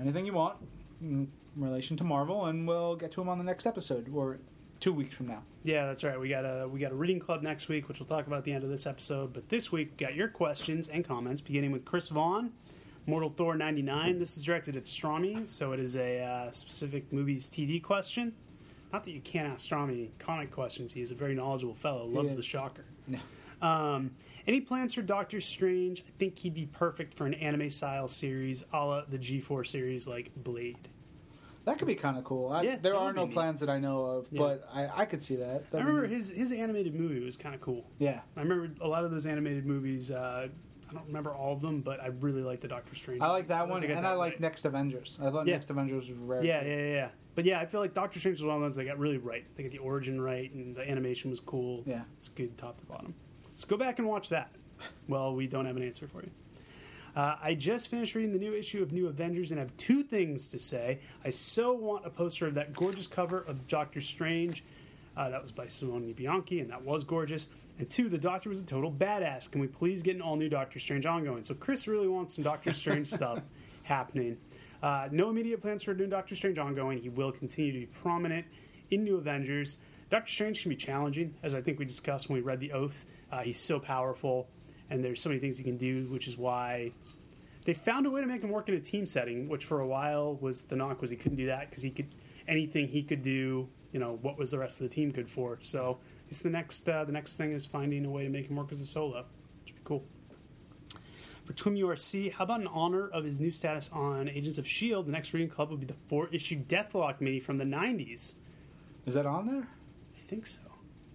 [0.00, 0.56] anything you want
[1.02, 4.38] in relation to Marvel, and we'll get to them on the next episode or
[4.80, 5.42] two weeks from now.
[5.62, 6.18] Yeah, that's right.
[6.18, 8.44] We got a we got a reading club next week, which we'll talk about at
[8.44, 9.32] the end of this episode.
[9.32, 12.52] But this week, we got your questions and comments, beginning with Chris Vaughn,
[13.06, 14.18] Mortal Thor ninety nine.
[14.18, 18.34] This is directed at Strami, so it is a uh, specific movies TV question.
[18.92, 20.92] Not that you can't ask Strami comic questions.
[20.94, 22.06] He is a very knowledgeable fellow.
[22.06, 22.84] Loves the shocker.
[23.62, 24.12] Um,
[24.46, 26.00] any plans for Doctor Strange?
[26.00, 29.64] I think he'd be perfect for an anime style series, a la the G four
[29.64, 30.88] series, like Blade.
[31.66, 32.50] That could be kind of cool.
[32.50, 33.34] I, Yeah, there are no neat.
[33.34, 34.38] plans that I know of, Yeah.
[34.40, 35.64] but I, I could see that.
[35.72, 37.84] I remember his his animated movie was kind of cool.
[37.98, 38.20] Yeah.
[38.36, 40.10] I remember a lot of those animated movies.
[40.10, 40.48] Uh,
[40.88, 43.20] I don't remember all of them, but I really like the Doctor Strange.
[43.22, 44.40] I like that one, I and got I like right.
[44.40, 45.18] Next Avengers.
[45.22, 45.54] I thought Yeah.
[45.54, 47.08] Next Avengers was very Yeah, yeah, yeah, yeah.
[47.36, 49.44] But yeah, I feel like Doctor Strange was one of those that got really right.
[49.54, 51.84] They got the origin right, and the animation was cool.
[51.86, 52.02] Yeah.
[52.18, 53.14] it's good top to bottom.
[53.54, 54.50] So go back and watch that.
[55.08, 56.30] Well, we don't have an answer for you.
[57.14, 60.46] Uh, I just finished reading the new issue of New Avengers and have two things
[60.48, 61.00] to say.
[61.24, 64.64] I so want a poster of that gorgeous cover of Doctor Strange.
[65.16, 67.48] Uh, that was by Simone Bianchi, and that was gorgeous.
[67.78, 69.50] And two, the Doctor was a total badass.
[69.50, 71.44] Can we please get an all new Doctor Strange ongoing?
[71.44, 73.42] So Chris really wants some Doctor Strange stuff
[73.82, 74.36] happening.
[74.82, 76.98] Uh, no immediate plans for a new Doctor Strange ongoing.
[76.98, 78.46] He will continue to be prominent
[78.90, 79.78] in New Avengers.
[80.10, 83.04] Doctor Strange can be challenging, as I think we discussed when we read The Oath.
[83.30, 84.48] Uh, he's so powerful,
[84.90, 86.92] and there's so many things he can do, which is why
[87.64, 89.86] they found a way to make him work in a team setting, which for a
[89.86, 92.14] while was the knock was he couldn't do that because he could
[92.48, 95.58] anything he could do, you know, what was the rest of the team good for?
[95.60, 98.56] So it's the next uh, the next thing is finding a way to make him
[98.56, 99.24] work as a solo,
[99.62, 100.04] which would be cool.
[101.44, 105.06] For Twim URC, how about in honor of his new status on Agents of S.H.I.E.L.D.,
[105.06, 108.34] the next reading club would be the four issue Deathlok mini from the 90s.
[109.04, 109.66] Is that on there?
[110.16, 110.60] I think so.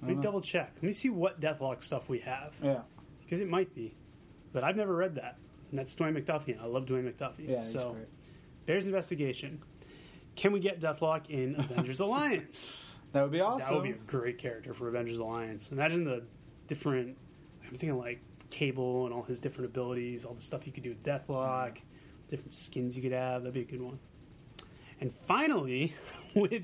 [0.02, 0.22] Let me know.
[0.22, 0.74] double check.
[0.76, 2.54] Let me see what Deathlok stuff we have.
[2.62, 2.82] Yeah.
[3.26, 3.96] Because it might be.
[4.54, 5.38] But I've never read that.
[5.70, 6.54] And that's Dwayne McDuffie.
[6.54, 7.50] and I love Dwayne McDuffie.
[7.50, 7.98] Yeah, so
[8.66, 9.62] there's investigation.
[10.36, 12.84] Can we get Deathlok in Avengers Alliance?
[13.14, 13.68] That would be awesome.
[13.70, 15.72] That would be a great character for Avengers Alliance.
[15.72, 16.24] Imagine the
[16.68, 17.18] different.
[17.68, 18.20] I'm thinking like
[18.50, 21.78] Cable and all his different abilities, all the stuff you could do with Deathlok,
[22.30, 23.42] different skins you could have.
[23.44, 24.00] That'd be a good one.
[25.02, 25.94] And finally,
[26.36, 26.64] with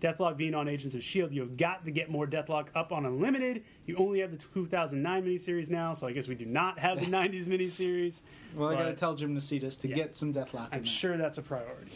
[0.00, 3.64] Deathlok being on Agents of S.H.I.E.L.D., you've got to get more Deathlok up on Unlimited.
[3.86, 7.06] You only have the 2009 miniseries now, so I guess we do not have the
[7.10, 8.22] 90s miniseries.
[8.54, 9.94] well, I got to tell Jim Nausedas to Yeah.
[9.96, 10.68] get some Deathlok.
[10.72, 11.90] I'm sure that's a priority.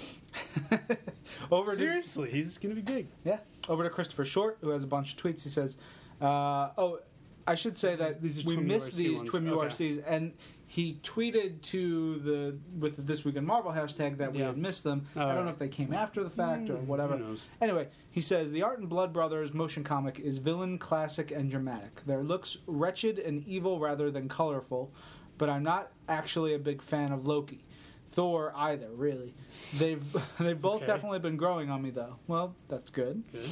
[1.50, 3.08] Over to Seriously, he's going to be big.
[3.24, 3.38] yeah.
[3.68, 5.44] Over to Christopher Short, who has a bunch of tweets.
[5.44, 5.76] He says,
[6.20, 7.00] uh, "Oh,
[7.46, 9.20] I should say This is- that these are we missed these.
[9.22, 9.66] Twim Okay.
[9.90, 10.32] URCs, and
[10.72, 14.46] he tweeted to the with the This Week in Marvel hashtag that we Yeah.
[14.46, 15.04] had missed them.
[15.16, 17.20] Oh, I don't know if they came after the fact or Hmm, whatever.
[17.60, 22.02] Anyway, he says the Art and Blood Brothers motion comic is villain, classic, and dramatic.
[22.06, 24.92] Their looks wretched and evil rather than colorful,
[25.38, 27.64] but I'm not actually a big fan of Loki.
[28.12, 29.34] Thor either, really.
[29.74, 30.04] They've
[30.38, 30.86] they've both Okay.
[30.86, 32.14] definitely been growing on me though.
[32.28, 33.24] Well, that's good.
[33.32, 33.50] Good.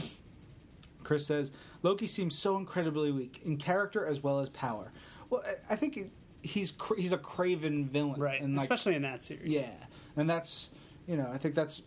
[1.02, 1.50] Chris says
[1.82, 4.92] Loki seems so incredibly weak in character as well as power.
[5.30, 6.12] Well, I- think
[6.42, 8.40] he's cr- he's a craven villain, Right.
[8.40, 9.54] And like, Especially in that series.
[9.54, 9.70] yeah,
[10.16, 10.70] and that's
[11.06, 11.82] you know I think that's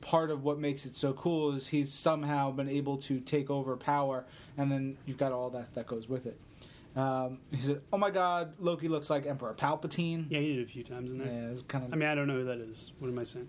[0.00, 3.76] part of what makes it so cool is he's somehow been able to take over
[3.76, 4.24] power,
[4.58, 6.38] and then you've got all that that goes with it.
[6.96, 10.68] Um, he said, "Oh my God, Loki looks like Emperor Palpatine." Yeah, he did a
[10.68, 11.26] few times in there.
[11.26, 11.92] Yeah, it's kind of.
[11.92, 12.92] I mean, I don't know who that is.
[12.98, 13.48] What am I saying?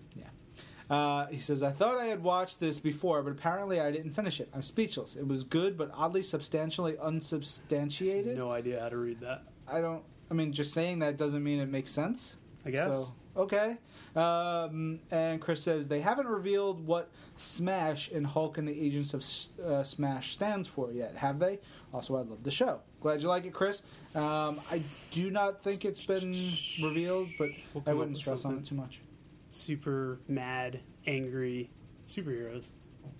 [0.88, 4.38] Uh, he says, I thought I had watched this before, but apparently I didn't finish
[4.38, 4.48] it.
[4.54, 5.16] I'm speechless.
[5.16, 8.36] It was good, but oddly substantially unsubstantiated.
[8.36, 9.42] No idea how to read that.
[9.66, 10.02] I don't.
[10.30, 12.36] I mean, just saying that doesn't mean it makes sense.
[12.64, 12.92] I guess.
[12.92, 13.76] So Okay.
[14.14, 19.22] Um, and Chris says they haven't revealed what Smash and Hulk and the Agents of
[19.64, 21.58] uh, Smash stands for yet, have they?
[21.92, 22.80] Also, I love the show.
[23.00, 23.82] Glad you like it, Chris.
[24.14, 26.34] Um, I do not think it's been
[26.82, 29.00] revealed, but We'll I wouldn't stress on it too much.
[29.50, 31.70] Super mad, angry
[32.06, 32.70] superheroes.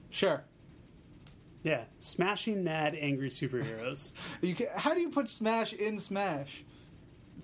[0.08, 0.44] Sure.
[1.62, 4.12] Yeah, smashing mad, angry superheroes.
[4.40, 6.64] You can, how do you put Smash in Smash?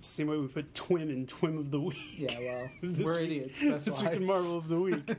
[0.02, 1.96] It's the same way we put Twim in Twim of the Week.
[2.18, 3.62] Yeah, well, we're week- idiots.
[3.64, 4.08] That's this why.
[4.10, 5.08] week in Marvel of the Week.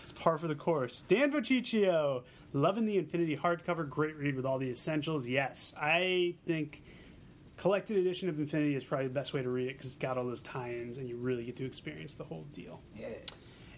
[0.00, 1.02] it's par for the course.
[1.08, 5.28] Dan Vociccio, loving the Infinity hardcover, great read with all the essentials.
[5.28, 6.84] Yes, I think
[7.56, 10.16] collected edition of Infinity is probably the best way to read it because it's got
[10.16, 12.82] all those tie-ins and you really get to experience the whole deal.
[12.94, 13.08] Yeah.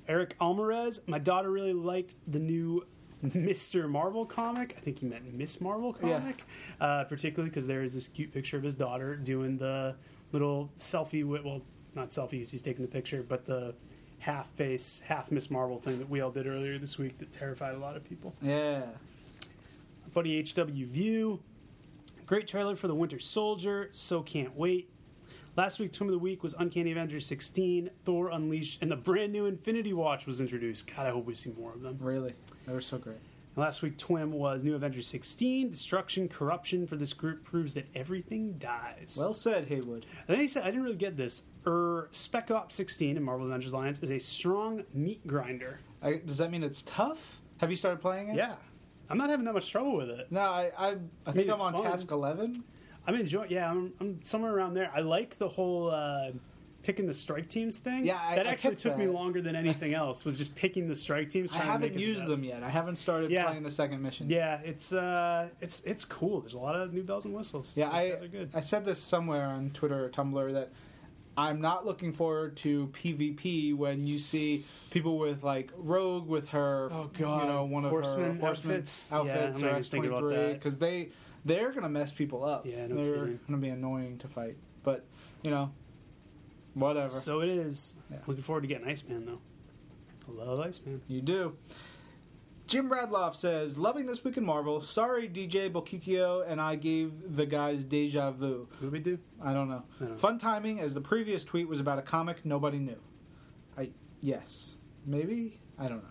[0.06, 2.86] Eric Alvarez, my daughter really liked the new
[3.24, 3.88] Mr.
[3.88, 4.74] Marvel comic.
[4.76, 6.20] I think he meant Miss Marvel Yeah.
[6.20, 6.44] comic,
[6.80, 9.96] uh, particularly because there is this cute picture of his daughter doing the
[10.32, 11.62] little selfie with, well,
[11.94, 13.74] not selfies, he's taking the picture, but the
[14.18, 17.74] half face, half Miss Marvel thing that we all did earlier this week that terrified
[17.74, 18.34] a lot of people.
[18.42, 18.82] Yeah.
[20.12, 21.40] Buddy HW View,
[22.26, 24.90] great trailer for The Winter Soldier, so can't wait.
[25.56, 29.32] Last week, Twim of the Week was Uncanny Avengers 16, Thor Unleashed, and the brand
[29.32, 30.86] new Infinity Watch was introduced.
[30.86, 31.98] God, I hope we see more of them.
[32.00, 32.34] Really.
[32.66, 33.18] They were so great.
[33.58, 38.52] Last week, Twim was New Avengers 16, Destruction, Corruption for this group proves that everything
[38.52, 39.18] dies.
[39.20, 40.06] Well said, Haywood.
[40.28, 41.42] And then he said, I didn't really get this.
[41.66, 45.80] Er, Spec Ops 16 in Marvel Avengers Alliance is a strong meat grinder.
[46.00, 47.40] I, does that mean it's tough?
[47.56, 48.36] Have you started playing it?
[48.36, 48.54] Yeah.
[49.10, 50.30] I'm not having that much trouble with it.
[50.30, 50.96] No, I I,
[51.26, 51.82] I think I'm on fun.
[51.82, 52.62] task eleven.
[53.08, 53.50] I'm enjoying.
[53.50, 54.90] Yeah, I'm, I'm somewhere around there.
[54.94, 56.30] I like the whole uh,
[56.88, 58.06] picking the strike teams thing.
[58.06, 60.24] Yeah, I- that I actually took me longer than anything else.
[60.24, 61.52] Was just picking the strike teams.
[61.52, 62.62] I haven't it the used them yet.
[62.62, 63.44] I haven't started Yeah.
[63.44, 64.30] playing the second mission.
[64.30, 66.40] Yeah, it's uh, it's it's cool.
[66.40, 67.76] There's a lot of new bells and whistles.
[67.76, 68.50] Yeah, Those I are good.
[68.54, 70.72] I said this somewhere on Twitter or Tumblr that
[71.36, 76.88] I'm not looking forward to PvP when you see people with like Rogue with her,
[76.90, 77.42] Oh, God.
[77.42, 79.10] you know, one of Horseman her horseman outfits?
[79.12, 80.54] Yeah, outfits I'm not or X thinking twenty about that.
[80.54, 81.10] because they
[81.44, 82.64] they're gonna mess people up.
[82.64, 83.40] Yeah, no they're kidding.
[83.46, 85.04] gonna be annoying to fight, but
[85.44, 85.70] you know,
[86.78, 87.94] whatever So it is.
[88.10, 88.18] Yeah.
[88.26, 89.40] Looking forward to getting Iceman though.
[90.28, 91.02] I love Iceman.
[91.08, 91.56] you do.
[92.66, 94.82] Jim Radloff says, "Loving this week in Marvel.
[94.82, 98.68] Sorry, DJ Bokikio and I gave the guys deja vu.
[98.72, 99.18] What do we do?
[99.40, 99.84] I don't know.
[99.96, 100.16] I don't know.
[100.18, 103.00] Fun timing, as the previous tweet was about a comic nobody knew.
[103.78, 104.76] I yes,
[105.06, 106.10] maybe I don't know.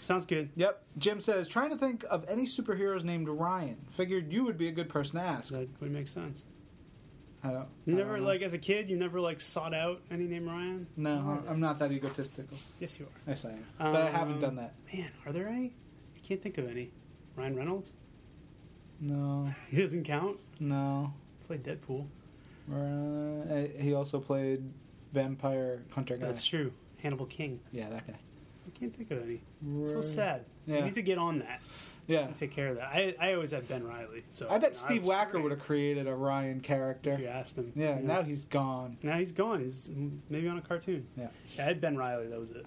[0.00, 0.48] Sounds good.
[0.56, 0.82] Yep.
[0.96, 3.76] Jim says trying to think of any superheroes named Ryan.
[3.90, 5.52] Figured you would be a good person to ask.
[5.52, 6.46] That would make sense.
[7.44, 7.68] I don't.
[7.86, 8.28] You I never don't know.
[8.28, 8.90] like as a kid.
[8.90, 10.86] You never like sought out any name Ryan.
[10.96, 12.56] No, I'm not that egotistical.
[12.80, 13.30] Yes, you are.
[13.30, 13.64] Yes, I am.
[13.78, 14.74] but I haven't Um, done that.
[14.92, 15.72] Man, are there any?
[16.16, 16.90] I can't think of any.
[17.36, 17.92] Ryan Reynolds.
[19.00, 20.38] No, He doesn't count.
[20.58, 21.12] no.
[21.46, 22.06] Played Deadpool.
[22.70, 24.62] Uh, he also played
[25.12, 26.26] vampire hunter guy.
[26.26, 26.72] That's true.
[26.98, 27.60] Hannibal King.
[27.72, 28.14] Yeah, that guy.
[28.66, 29.40] I can't think of any.
[29.80, 30.44] It's so sad.
[30.66, 30.78] Yeah.
[30.80, 31.62] We need to get on that
[32.08, 32.20] Yeah.
[32.26, 32.88] and take care of that.
[32.88, 34.24] I, I always had Ben Riley.
[34.30, 36.62] So I bet you know, Steve Wacker great would have created a Ryan if you
[36.62, 37.28] character.
[37.30, 37.72] asked him.
[37.76, 38.96] Yeah, now he's gone.
[39.02, 39.60] now he's gone.
[39.60, 39.90] He's
[40.28, 41.06] maybe on a cartoon.
[41.16, 41.28] Yeah.
[41.58, 42.26] I had Ben Riley.
[42.26, 42.66] That was it.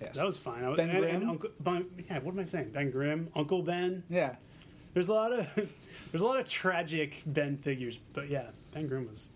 [0.00, 0.16] Yes.
[0.16, 0.66] That was fine.
[0.68, 2.70] Was, Ben and, and Uncle, ben, yeah, what am I saying?
[2.70, 4.02] Ben Grimm, Uncle Ben.
[4.08, 4.36] yeah.
[4.94, 5.46] There's a lot of
[6.12, 9.30] there's a lot of tragic Ben figures, but yeah, Ben Grimm was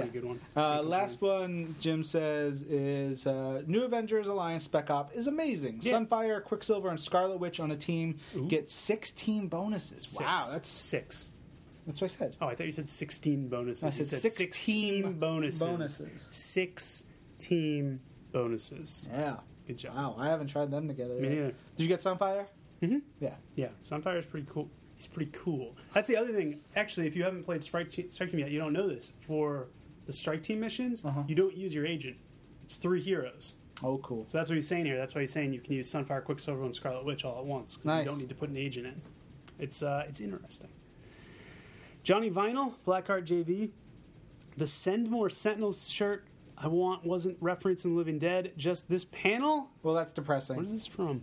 [0.00, 0.12] pretty Yeah.
[0.20, 0.40] good one.
[0.56, 5.78] Uh, Can't last one, Jim says, is uh, New Avengers Alliance Spec Op is amazing.
[5.82, 5.94] Yeah.
[5.94, 8.46] Sunfire, Quicksilver, and Scarlet Witch on a team Ooh.
[8.48, 10.02] get 16 bonuses.
[10.06, 10.20] Six.
[10.20, 11.30] Wow, that's six.
[11.86, 12.36] that's what I said.
[12.40, 13.82] Oh, I thought you said sixteen bonuses.
[13.84, 15.60] I You said 16 16 bonuses.
[15.62, 16.28] bonuses.
[16.30, 17.04] Six
[17.38, 18.00] team
[18.32, 19.08] bonuses.
[19.12, 19.36] Yeah.
[19.66, 19.94] Good job.
[19.96, 21.14] Wow, I haven't tried them together.
[21.14, 21.30] Me yet.
[21.30, 21.46] neither.
[21.76, 22.46] Did you get Sunfire?
[22.82, 22.98] Mm-hmm.
[23.20, 23.34] Yeah.
[23.56, 24.68] Yeah, Sunfire's pretty cool.
[24.96, 25.74] He's pretty cool.
[25.94, 26.60] That's the other thing.
[26.76, 29.12] Actually, if you haven't played Strike Strike Team yet, you don't know this.
[29.20, 29.68] For
[30.06, 31.22] the Strike Team missions, Uh-huh.
[31.26, 32.16] you don't use your agent.
[32.64, 33.54] It's three heroes.
[33.82, 34.24] Oh, cool.
[34.28, 34.96] So that's what he's saying here.
[34.96, 37.78] That's why he's saying you can use Sunfire, Quicksilver, and Scarlet Witch all at once.
[37.84, 38.04] Nice.
[38.04, 39.02] You don't need to put an agent in.
[39.58, 40.70] It's uh, it's interesting.
[42.02, 43.70] Johnny Vinyl, Blackheart JV.
[44.56, 46.26] The Send More Sentinels shirt
[46.56, 48.52] I want wasn't referenced in the Living Dead.
[48.56, 49.70] Just this panel.
[49.82, 50.56] Well, that's depressing.
[50.56, 51.22] What is this from?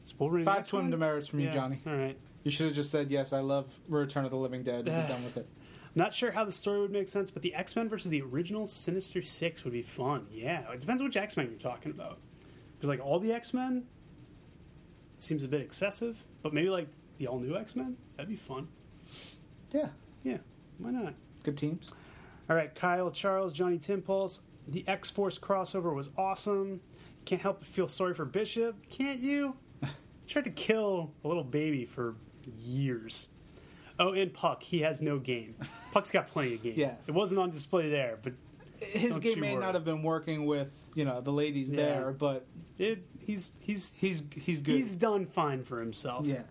[0.00, 0.44] It's Wolverine.
[0.44, 1.80] Five twin demerits from you, Johnny.
[1.86, 2.16] All right.
[2.42, 5.12] You should have just said, yes, I love Return of the Living Dead and be
[5.12, 5.46] done with it.
[5.94, 8.66] Not sure how the story would make sense, but the X Men versus the original
[8.66, 10.26] Sinister Six would be fun.
[10.32, 12.18] Yeah, it depends which X Men you're talking about.
[12.74, 13.84] Because like all the X Men
[15.16, 16.88] seems a bit excessive, but maybe like
[17.18, 18.68] the all new X Men that'd be fun.
[19.70, 19.88] Yeah.
[20.22, 20.38] Yeah,
[20.78, 21.14] why not?
[21.42, 21.92] Good teams.
[22.48, 24.40] All right, Kyle Charles, Johnny Timpulse.
[24.66, 26.80] The X Force crossover was awesome.
[27.24, 29.56] Can't help but feel sorry for Bishop, can't you?
[30.26, 32.14] Tried to kill a little baby for
[32.58, 33.28] years.
[34.02, 35.54] Oh, and Puck, he has no game.
[35.92, 36.74] Puck's got plenty of game.
[36.76, 36.94] Yeah.
[37.06, 38.32] It wasn't on display there, but
[38.80, 39.62] his game may worry.
[39.64, 41.76] not have been working with you know the ladies Yeah.
[41.84, 42.46] there, but
[42.78, 44.74] It, he's he's he's he's good.
[44.76, 46.26] he's done fine for himself.
[46.26, 46.42] yeah.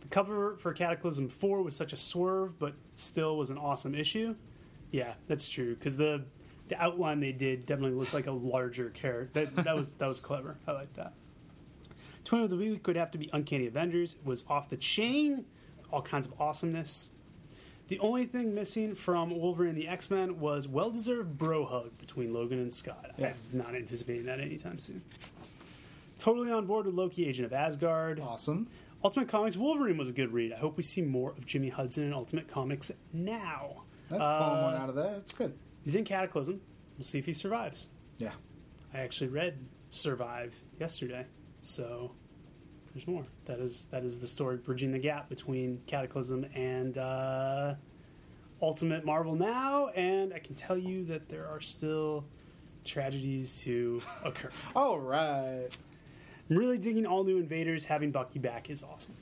[0.00, 4.34] The cover for Cataclysm 4 was such a swerve, but still was an awesome issue.
[4.90, 5.74] Yeah, that's true.
[5.74, 6.24] Because the
[6.68, 9.44] the outline they did definitely looked like a larger character.
[9.44, 10.56] That, that was that was clever.
[10.66, 11.12] I like that.
[12.24, 14.14] Twim of the week would have to be Uncanny Avengers.
[14.14, 15.44] It was off the chain,
[15.90, 17.10] all kinds of awesomeness.
[17.88, 21.96] The only thing missing from Wolverine and the X Men was well deserved bro hug
[21.98, 23.12] between Logan and Scott.
[23.52, 25.02] I'm not anticipating that anytime soon.
[26.18, 28.20] Totally on board with Loki, Agent of Asgard.
[28.20, 28.68] Awesome.
[29.04, 30.52] Ultimate Comics Wolverine was a good read.
[30.52, 33.84] I hope we see more of Jimmy Hudson in Ultimate Comics now.
[34.10, 35.14] That's Uh, one out of there.
[35.18, 35.56] It's good.
[35.84, 36.60] He's in Cataclysm.
[36.96, 37.90] We'll see if he survives.
[38.18, 38.32] Yeah.
[38.92, 39.58] I actually read
[39.90, 41.26] Survive yesterday,
[41.62, 42.12] so
[42.98, 43.26] there's more.
[43.44, 47.74] That is that is the story bridging the gap between Cataclysm and uh,
[48.60, 52.24] Ultimate Marvel now, and I can tell you that there are still
[52.84, 54.50] tragedies to occur.
[54.74, 55.68] All right.
[56.50, 57.84] I'm really digging all new Invaders.
[57.84, 59.14] Having Bucky back is awesome.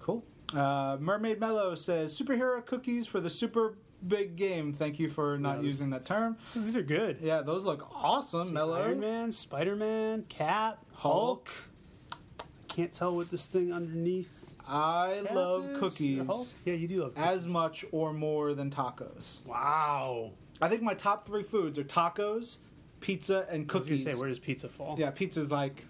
[0.00, 0.24] Cool.
[0.52, 4.72] Uh, Mermaid Mellow says superhero cookies for the super big game.
[4.72, 6.36] Thank you for not Yeah, using that term.
[6.54, 7.18] These are good.
[7.22, 8.82] Yeah, those look awesome, Mellow.
[8.82, 11.48] Iron Man, Spider Man, Cat, Hulk.
[11.48, 11.67] I
[12.78, 14.44] can't tell what this thing underneath.
[14.64, 16.54] I love cookies?
[16.64, 19.44] Yeah, you do love as much or more than tacos.
[19.44, 20.30] Wow.
[20.62, 22.58] I think my top three foods are tacos,
[23.00, 24.04] pizza, and cookies.
[24.04, 24.94] say, where does pizza fall?
[24.96, 25.86] yeah, pizza's like,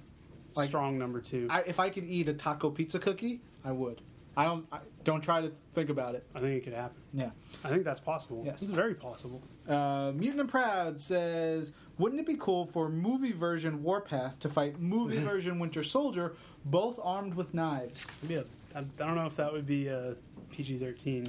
[0.56, 1.46] like strong number two.
[1.50, 4.00] I, if I could eat a taco pizza cookie, I would.
[4.34, 4.66] I don't.
[4.72, 6.24] I, don't try to think about it.
[6.34, 6.96] I think it could happen.
[7.12, 7.30] Yeah.
[7.64, 8.42] I think that's possible.
[8.44, 8.62] Yes.
[8.62, 9.42] It's very possible.
[9.68, 14.80] Uh, Mutant and Proud says, "Wouldn't it be cool for movie version Warpath to fight
[14.80, 18.40] movie version Winter Soldier, both armed with knives?" Yeah,
[18.74, 20.16] I, I don't know if that would be a
[20.50, 21.24] PG thirteen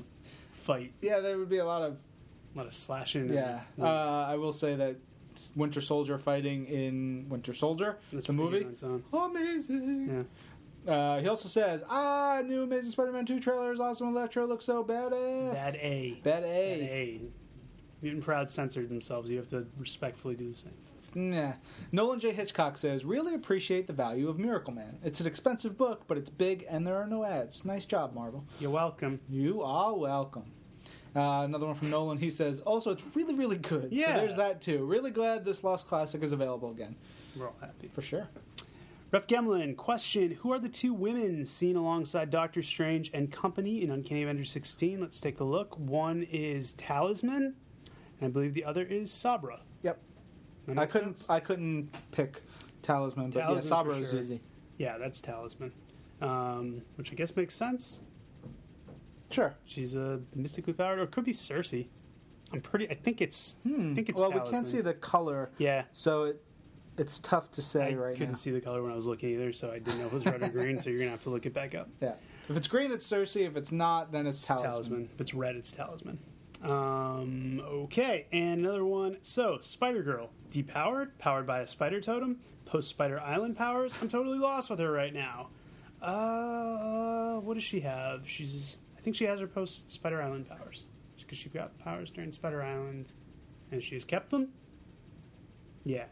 [0.52, 0.94] fight.
[1.02, 1.98] Yeah, there would be a lot of.
[2.56, 3.26] A lot of slashing.
[3.26, 4.96] and- Yeah, uh, I will say that
[5.56, 9.04] Winter Soldier fighting in Winter Soldier, That's the movie, good on its own.
[9.14, 10.08] amazing.
[10.10, 10.24] Yeah.
[10.88, 14.10] Uh, he also says, "Ah, new Amazing Spider-Man two trailer is awesome.
[14.10, 16.20] Electro looks so badass." Bad A.
[16.24, 16.80] Bad A.
[16.80, 17.22] Bad A.
[18.02, 19.30] Mutant Proud censored themselves.
[19.30, 20.74] You have to respectfully do the same.
[21.16, 21.54] Nah.
[21.92, 22.32] Nolan J.
[22.32, 25.00] Hitchcock says, really appreciate the value of Miracle Man.
[25.04, 27.66] It's an expensive book, but it's big and there are no ads.
[27.66, 28.46] Nice job, Marvel.
[28.60, 29.20] You're welcome.
[29.28, 30.52] You are welcome.
[31.16, 32.20] Uh, another one from Nolan.
[32.20, 33.90] He says, also, it's really, really good.
[33.92, 34.14] Yeah.
[34.14, 34.86] So there's that too.
[34.86, 36.96] Really glad this Lost Classic is available again.
[37.36, 37.88] We're all happy.
[37.88, 38.30] For sure.
[39.12, 43.90] Ref Gemlin, question Who are the two women seen alongside Doctor Strange and company in
[43.90, 45.02] Uncanny Avengers 16?
[45.02, 45.78] Let's take a look.
[45.80, 47.56] One is Talisman,
[48.20, 49.62] and I believe the other is Sabra.
[49.82, 50.00] Yep.
[50.78, 51.18] I couldn't.
[51.18, 51.30] sense?
[51.30, 52.44] I couldn't pick
[52.84, 54.20] Talisman, but Talisman yeah, Sabra is sure.
[54.20, 54.42] easy.
[54.78, 55.74] Yeah, that's Talisman.
[56.22, 58.02] Um, which I guess makes sense.
[59.32, 59.56] Sure.
[59.66, 61.88] She's a mystically powered, or it could be Sersi.
[62.54, 62.88] I'm pretty.
[62.90, 63.58] I think it's.
[63.66, 64.30] I think it's Hmm.
[64.30, 66.44] well, we can't see the color, Yeah, so it,
[67.00, 67.94] it's tough to say right?
[67.94, 68.38] I right couldn't now.
[68.38, 70.26] see the color when I was looking either, so I didn't know if it was
[70.26, 70.78] red or green.
[70.80, 71.90] So you're gonna have to look it back up.
[72.02, 72.14] Yeah.
[72.50, 73.46] If it's green, it's Sersi.
[73.48, 75.10] If it's not, then it's Talisman.
[75.14, 76.18] If it's red, it's Talisman.
[76.64, 79.18] Um, okay, and another one.
[79.22, 83.96] So, Spider Girl, depowered, powered by a spider totem, post Spider Island powers.
[84.02, 85.50] I'm totally lost with her right now.
[86.02, 88.28] Uh, what does she have?
[88.28, 90.86] She's, I think she has her post Spider Island powers
[91.18, 93.12] because she got powers during Spider Island,
[93.72, 94.50] and she's kept them.
[95.84, 96.06] Yeah,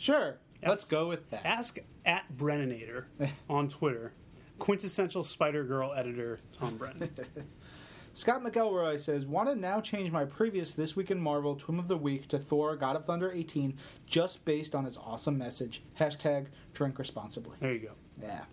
[0.00, 0.38] Sure.
[0.64, 1.44] Let's go with that.
[1.44, 3.04] ask at Brennanator
[3.50, 4.12] on Twitter.
[4.58, 7.10] Quintessential Spider Girl editor Tom Brennan.
[8.12, 11.88] Scott McElroy says, "Want to now change my previous This Week in Marvel Twim of
[11.88, 13.76] the Week to Thor: God of Thunder 18,
[14.06, 15.82] just based on its awesome message.
[15.98, 17.92] Hashtag Drink responsibly." there you go.
[18.20, 18.44] Yeah.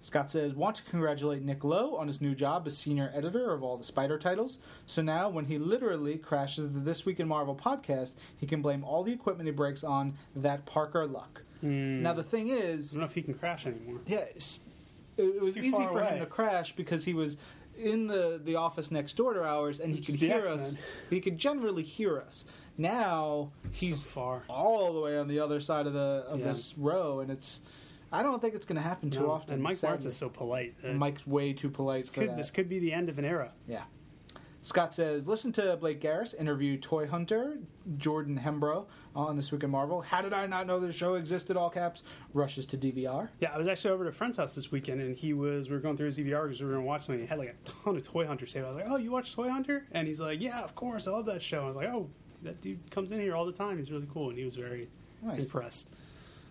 [0.00, 3.62] Scott says, want to congratulate Nick Lowe on his new job as senior editor of
[3.62, 4.58] all the Spider titles.
[4.86, 8.84] So now, when he literally crashes the This Week in Marvel podcast, he can blame
[8.84, 11.42] all the equipment he breaks on that Parker luck.
[11.60, 12.02] Hmm.
[12.02, 12.92] Now, the thing is.
[12.92, 14.00] I don't know if he can crash anymore.
[14.06, 14.60] yeah, it,
[15.16, 17.36] it was easy for him to crash because he was
[17.76, 20.54] in the, the office next door to ours and he could hear X-Men.
[20.58, 20.76] us.
[21.10, 22.44] He could generally hear us.
[22.76, 24.42] Now, he's so far.
[24.48, 26.46] all the way on the other side of the of Yeah.
[26.46, 27.60] this row, and it's.
[28.12, 29.54] I don't think it's going to happen too No, often.
[29.54, 29.90] And Mike sadly.
[29.92, 30.74] Marts is so polite.
[30.82, 33.18] Uh, that Mike's way too polite this for could this could be the end of
[33.18, 33.52] an era.
[33.66, 33.82] Yeah.
[34.60, 37.58] Scott says, listen to Blake Garris interview Toy Hunter,
[37.96, 40.00] Jordan Hembrough on This Week in Marvel.
[40.02, 41.56] How did I not know this show existed?
[41.56, 42.02] All caps.
[42.34, 43.28] Rushes to DVR.
[43.38, 45.76] Yeah, I was actually over at a friend's house this weekend, and he was we
[45.76, 47.20] were going through his DVR because we were going to watch something.
[47.22, 48.64] He had like a ton of Toy Hunter saved.
[48.64, 51.12] I was like, "Oh, you watch Toy Hunter?" And he's like, "Yeah, of course, I
[51.12, 52.10] love that show." I was like, "Oh,
[52.42, 53.78] that dude comes in here all the time.
[53.78, 54.88] He's really cool," and he was very
[55.22, 55.44] Nice.
[55.44, 55.94] impressed.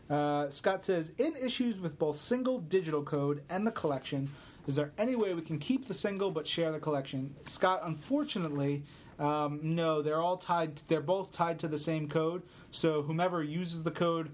[0.10, 4.30] Uh, Scott says, in issues with both single digital code and the collection,
[4.68, 7.36] is there any way we can keep the single but share the collection?
[7.45, 8.84] Scott, unfortunately,
[9.20, 10.82] Um, no, they're all tied.
[10.88, 12.43] They're both tied to the same code.
[12.70, 14.30] So whomever uses the code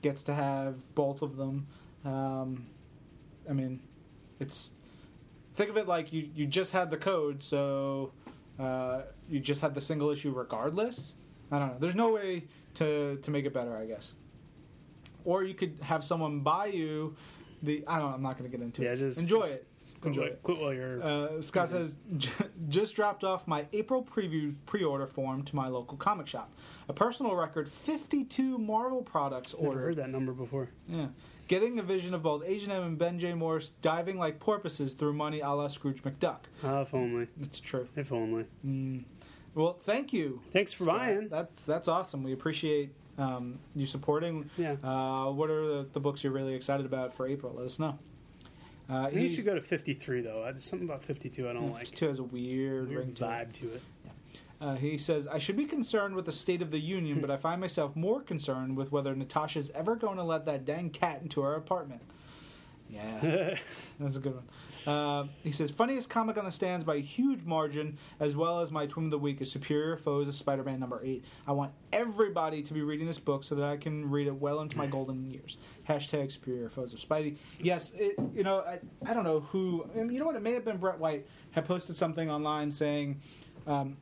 [0.00, 1.66] gets to have both of them.
[2.04, 2.66] Um,
[3.50, 3.80] I mean,
[4.38, 4.70] it's
[5.56, 8.12] think of it like you you just had the code, so
[8.60, 11.16] uh, you just had the single issue regardless.
[11.50, 11.78] I don't know.
[11.80, 12.44] There's no way
[12.74, 14.14] to to make it better, I guess.
[15.24, 17.16] Or you could have someone buy you
[17.62, 17.84] the.
[17.86, 18.10] I don't.
[18.10, 18.96] know, I'm not going to get into Yeah, it.
[18.96, 19.66] just- enjoy just it.
[20.04, 20.40] Enjoy it.
[20.42, 21.00] Quit while you're.
[21.00, 21.94] Uh, Scott says,
[22.68, 26.50] just dropped off my April preview pre-order form to my local comic shop.
[26.88, 29.80] A personal record, 52 Marvel products Never ordered.
[29.82, 30.70] heard that number before.
[30.88, 31.06] Yeah.
[31.46, 33.34] Getting a vision of both Agent M and Ben J.
[33.34, 36.38] Morse diving like porpoises through money a la Scrooge McDuck.
[36.64, 37.28] Oh, if only.
[37.40, 37.86] It's true.
[37.94, 38.46] If only.
[39.54, 40.40] Well, thank you.
[40.52, 40.98] Thanks for Scott.
[40.98, 41.28] buying.
[41.28, 42.22] That's that's awesome.
[42.24, 44.48] We appreciate um, you supporting.
[44.56, 44.76] Yeah.
[44.82, 47.54] Uh, what are the, the books you're really excited about for April?
[47.56, 47.98] Let us know.
[48.90, 50.42] Uh, you should go to 53 though.
[50.44, 51.86] There's something about 52 I don't like.
[51.86, 53.28] 52 has a weird, ring Weird to it.
[53.28, 53.82] vibe to it.
[54.60, 57.36] Uh, he says, I should be concerned with the State of the Union, but I
[57.36, 61.42] find myself more concerned with whether Natasha's ever going to let that dang cat into
[61.42, 62.02] our apartment.
[62.92, 63.56] Yeah,
[64.00, 64.44] that's a good one.
[64.86, 68.70] Uh, he says, funniest comic on the stands by a huge margin, as well as
[68.70, 71.24] my Twin of the Week is Superior Foes of Spider Man number 8.
[71.46, 74.60] I want everybody to be reading this book so that I can read it well
[74.60, 75.56] into my golden years.
[75.88, 77.36] Hashtag Superior Foes of Spidey.
[77.60, 80.64] Yes, it, you know, I, I don't know who, you know what, it may have
[80.64, 83.20] been Brett White had posted something online saying,
[83.66, 83.96] um,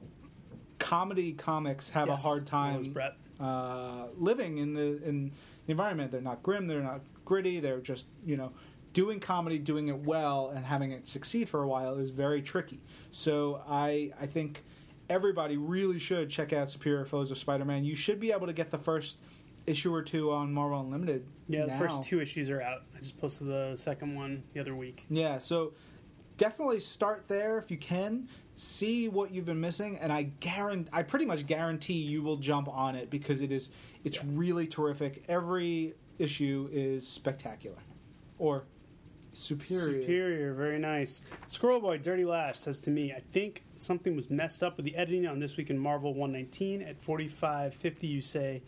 [0.79, 2.95] comedy comics have Yes, a hard time
[3.39, 5.31] uh, living in the in
[5.67, 6.11] the environment.
[6.11, 6.67] They're not grim.
[6.67, 7.61] They're not gritty.
[7.61, 8.53] They're just you know
[8.93, 12.81] doing comedy, doing it well, and having it succeed for a while is very tricky.
[13.11, 14.65] So I I think
[15.09, 17.85] everybody really should check out Superior Foes of Spider-Man.
[17.85, 19.17] You should be able to get the first
[19.67, 21.27] issue or two on Marvel Unlimited.
[21.49, 22.83] Yeah, the first two issues are out.
[22.97, 25.07] I just posted the second one the other week.
[25.11, 25.73] Yeah, so
[26.37, 28.29] definitely start there if you can.
[28.57, 32.69] See what you've been missing, and I guarantee, I pretty much guarantee you will jump
[32.69, 33.71] on it because it is,
[34.05, 35.25] it's really terrific.
[35.29, 37.79] Every issue is spectacular,
[38.39, 38.65] or
[39.33, 40.03] superior.
[40.03, 41.23] Superior, very nice.
[41.49, 44.97] Squirrel Boy Dirty Lash says to me, I think something was messed up with the
[44.97, 46.83] editing on This Week in Marvel 119.
[46.83, 48.63] At 45.50, you say,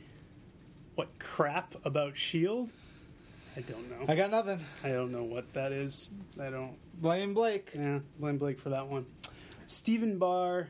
[0.94, 2.72] What crap about S.H.I.E.L.D.?
[3.56, 4.06] I don't know.
[4.08, 4.64] I got nothing.
[4.82, 6.08] I don't know what that is.
[6.40, 6.76] I don't.
[7.00, 7.70] Blame Blake.
[7.74, 9.04] Yeah, blame Blake for that one.
[9.66, 10.68] Stephen Barr,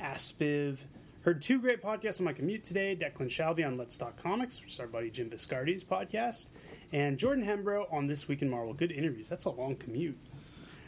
[0.00, 0.78] Aspiv.
[1.22, 4.72] Heard two great podcasts on my commute today Declan Shalvey on Let's Talk Comics, which
[4.72, 6.48] is our buddy Jim Biscardi's podcast,
[6.92, 8.74] and Jordan Hembrough on This Week in Marvel.
[8.74, 9.28] Good interviews.
[9.28, 10.18] That's a long commute.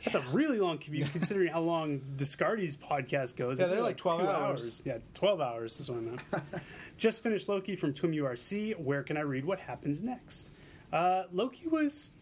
[0.04, 3.58] That's a really long commute considering how long Biscardi's podcast goes.
[3.58, 4.82] Yeah, It's they're like 12 two hours.
[4.84, 6.20] Yeah, 12 hours is what I meant.
[6.98, 8.78] Just finished Loki from Twim URC.
[8.78, 10.50] Where can I read what happens next?
[10.92, 12.12] Uh, Loki was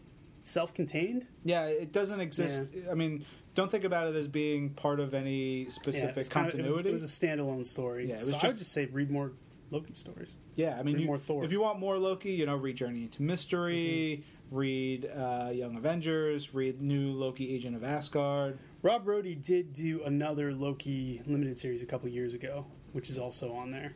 [0.41, 1.25] self contained.
[1.43, 2.73] Yeah, it doesn't exist.
[2.89, 6.47] I mean, don't think about it as being part of any Yeah, specific it's kind
[6.47, 6.89] of- continuity.
[6.89, 8.07] it, was, it was a standalone story.
[8.07, 9.33] Yeah, it so was I just- would just say read more
[9.73, 10.35] Loki stories.
[10.55, 11.43] Yeah, I mean, you, more Thor.
[11.43, 14.55] if you want more Loki, you know, read Journey into Mystery, Mm-hmm.
[14.55, 18.59] read uh, Young Avengers, read new Loki Agent of Asgard.
[18.83, 23.53] Rob Rodi did do another Loki limited series a couple years ago, which is also
[23.53, 23.93] on there.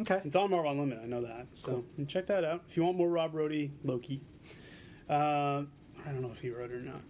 [0.00, 0.20] Okay.
[0.24, 1.02] It's on Marvel Unlimited.
[1.04, 1.46] I know that.
[1.54, 4.20] So check that out if you want more Rob Rodi Loki.
[5.08, 5.62] Uh,
[6.04, 7.02] I don't know if he wrote it or not.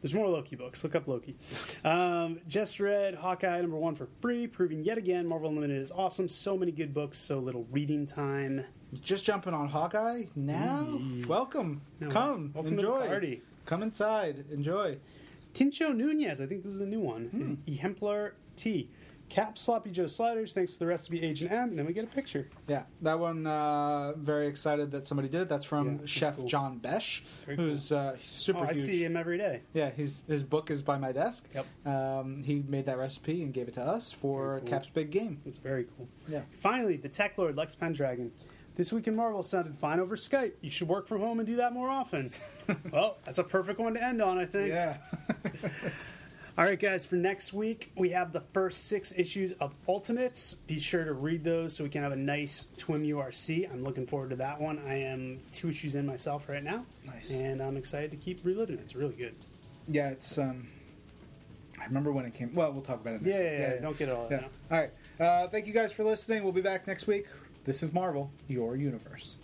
[0.00, 0.82] There's more Loki books.
[0.82, 1.36] Look up Loki.
[1.84, 6.28] Um, just read Hawkeye number one for free, proving yet again Marvel Unlimited is awesome.
[6.28, 8.64] So many good books, so little reading time.
[9.02, 10.98] Just jumping on Hawkeye now.
[11.28, 11.82] Welcome.
[12.00, 12.50] Yeah, Come.
[12.54, 13.06] welcome to the enjoy.
[13.06, 13.42] party.
[13.66, 14.44] Come inside.
[14.50, 14.98] Enjoy.
[15.54, 17.26] Tincho Nunez, I think this is a new one.
[17.26, 17.54] Hmm.
[17.70, 18.88] Exemplar T.
[19.30, 22.08] Cap Sloppy Joe Sliders, thanks to the recipe Agent M, and then we get a
[22.08, 22.48] picture.
[22.66, 23.46] Yeah, that one.
[23.46, 25.48] Uh, very excited that somebody did it.
[25.48, 26.46] That's from Yeah, Chef cool.
[26.48, 28.84] John Besh, Very who's uh, super Oh, I huge.
[28.84, 29.62] see him every day.
[29.72, 31.48] Yeah, his his book is by my desk.
[31.54, 31.86] Yep.
[31.86, 34.68] Um, he made that recipe and gave it to us for Very cool.
[34.68, 35.40] Cap's big game.
[35.46, 36.08] It's very cool.
[36.28, 36.40] Yeah.
[36.50, 38.32] Finally, the Tech Lord Lex Pendragon.
[38.74, 40.52] This week in Marvel sounded fine over Skype.
[40.60, 42.32] You should work from home and do that more often.
[42.92, 44.68] well, that's a perfect one to end on, I think.
[44.70, 44.96] Yeah.
[46.58, 50.54] All right, guys, for next week, we have the first six issues of Ultimates.
[50.66, 53.72] Be sure to read those so we can have a nice Twim URC.
[53.72, 54.78] I'm looking forward to that one.
[54.86, 56.84] I am two issues in myself right now.
[57.06, 57.30] Nice.
[57.38, 58.80] And I'm excited to keep reliving it.
[58.82, 59.34] It's really good.
[59.88, 60.36] Yeah, it's.
[60.38, 60.68] um
[61.80, 62.54] I remember when it came.
[62.54, 63.22] Well, we'll talk about it.
[63.22, 63.52] Next Yeah, week.
[63.60, 63.80] yeah, yeah.
[63.80, 64.44] Don't get it all Yeah.
[64.70, 64.90] All right.
[65.18, 66.42] Uh, thank you guys for listening.
[66.44, 67.26] We'll be back next week.
[67.64, 69.36] This is Marvel, your universe.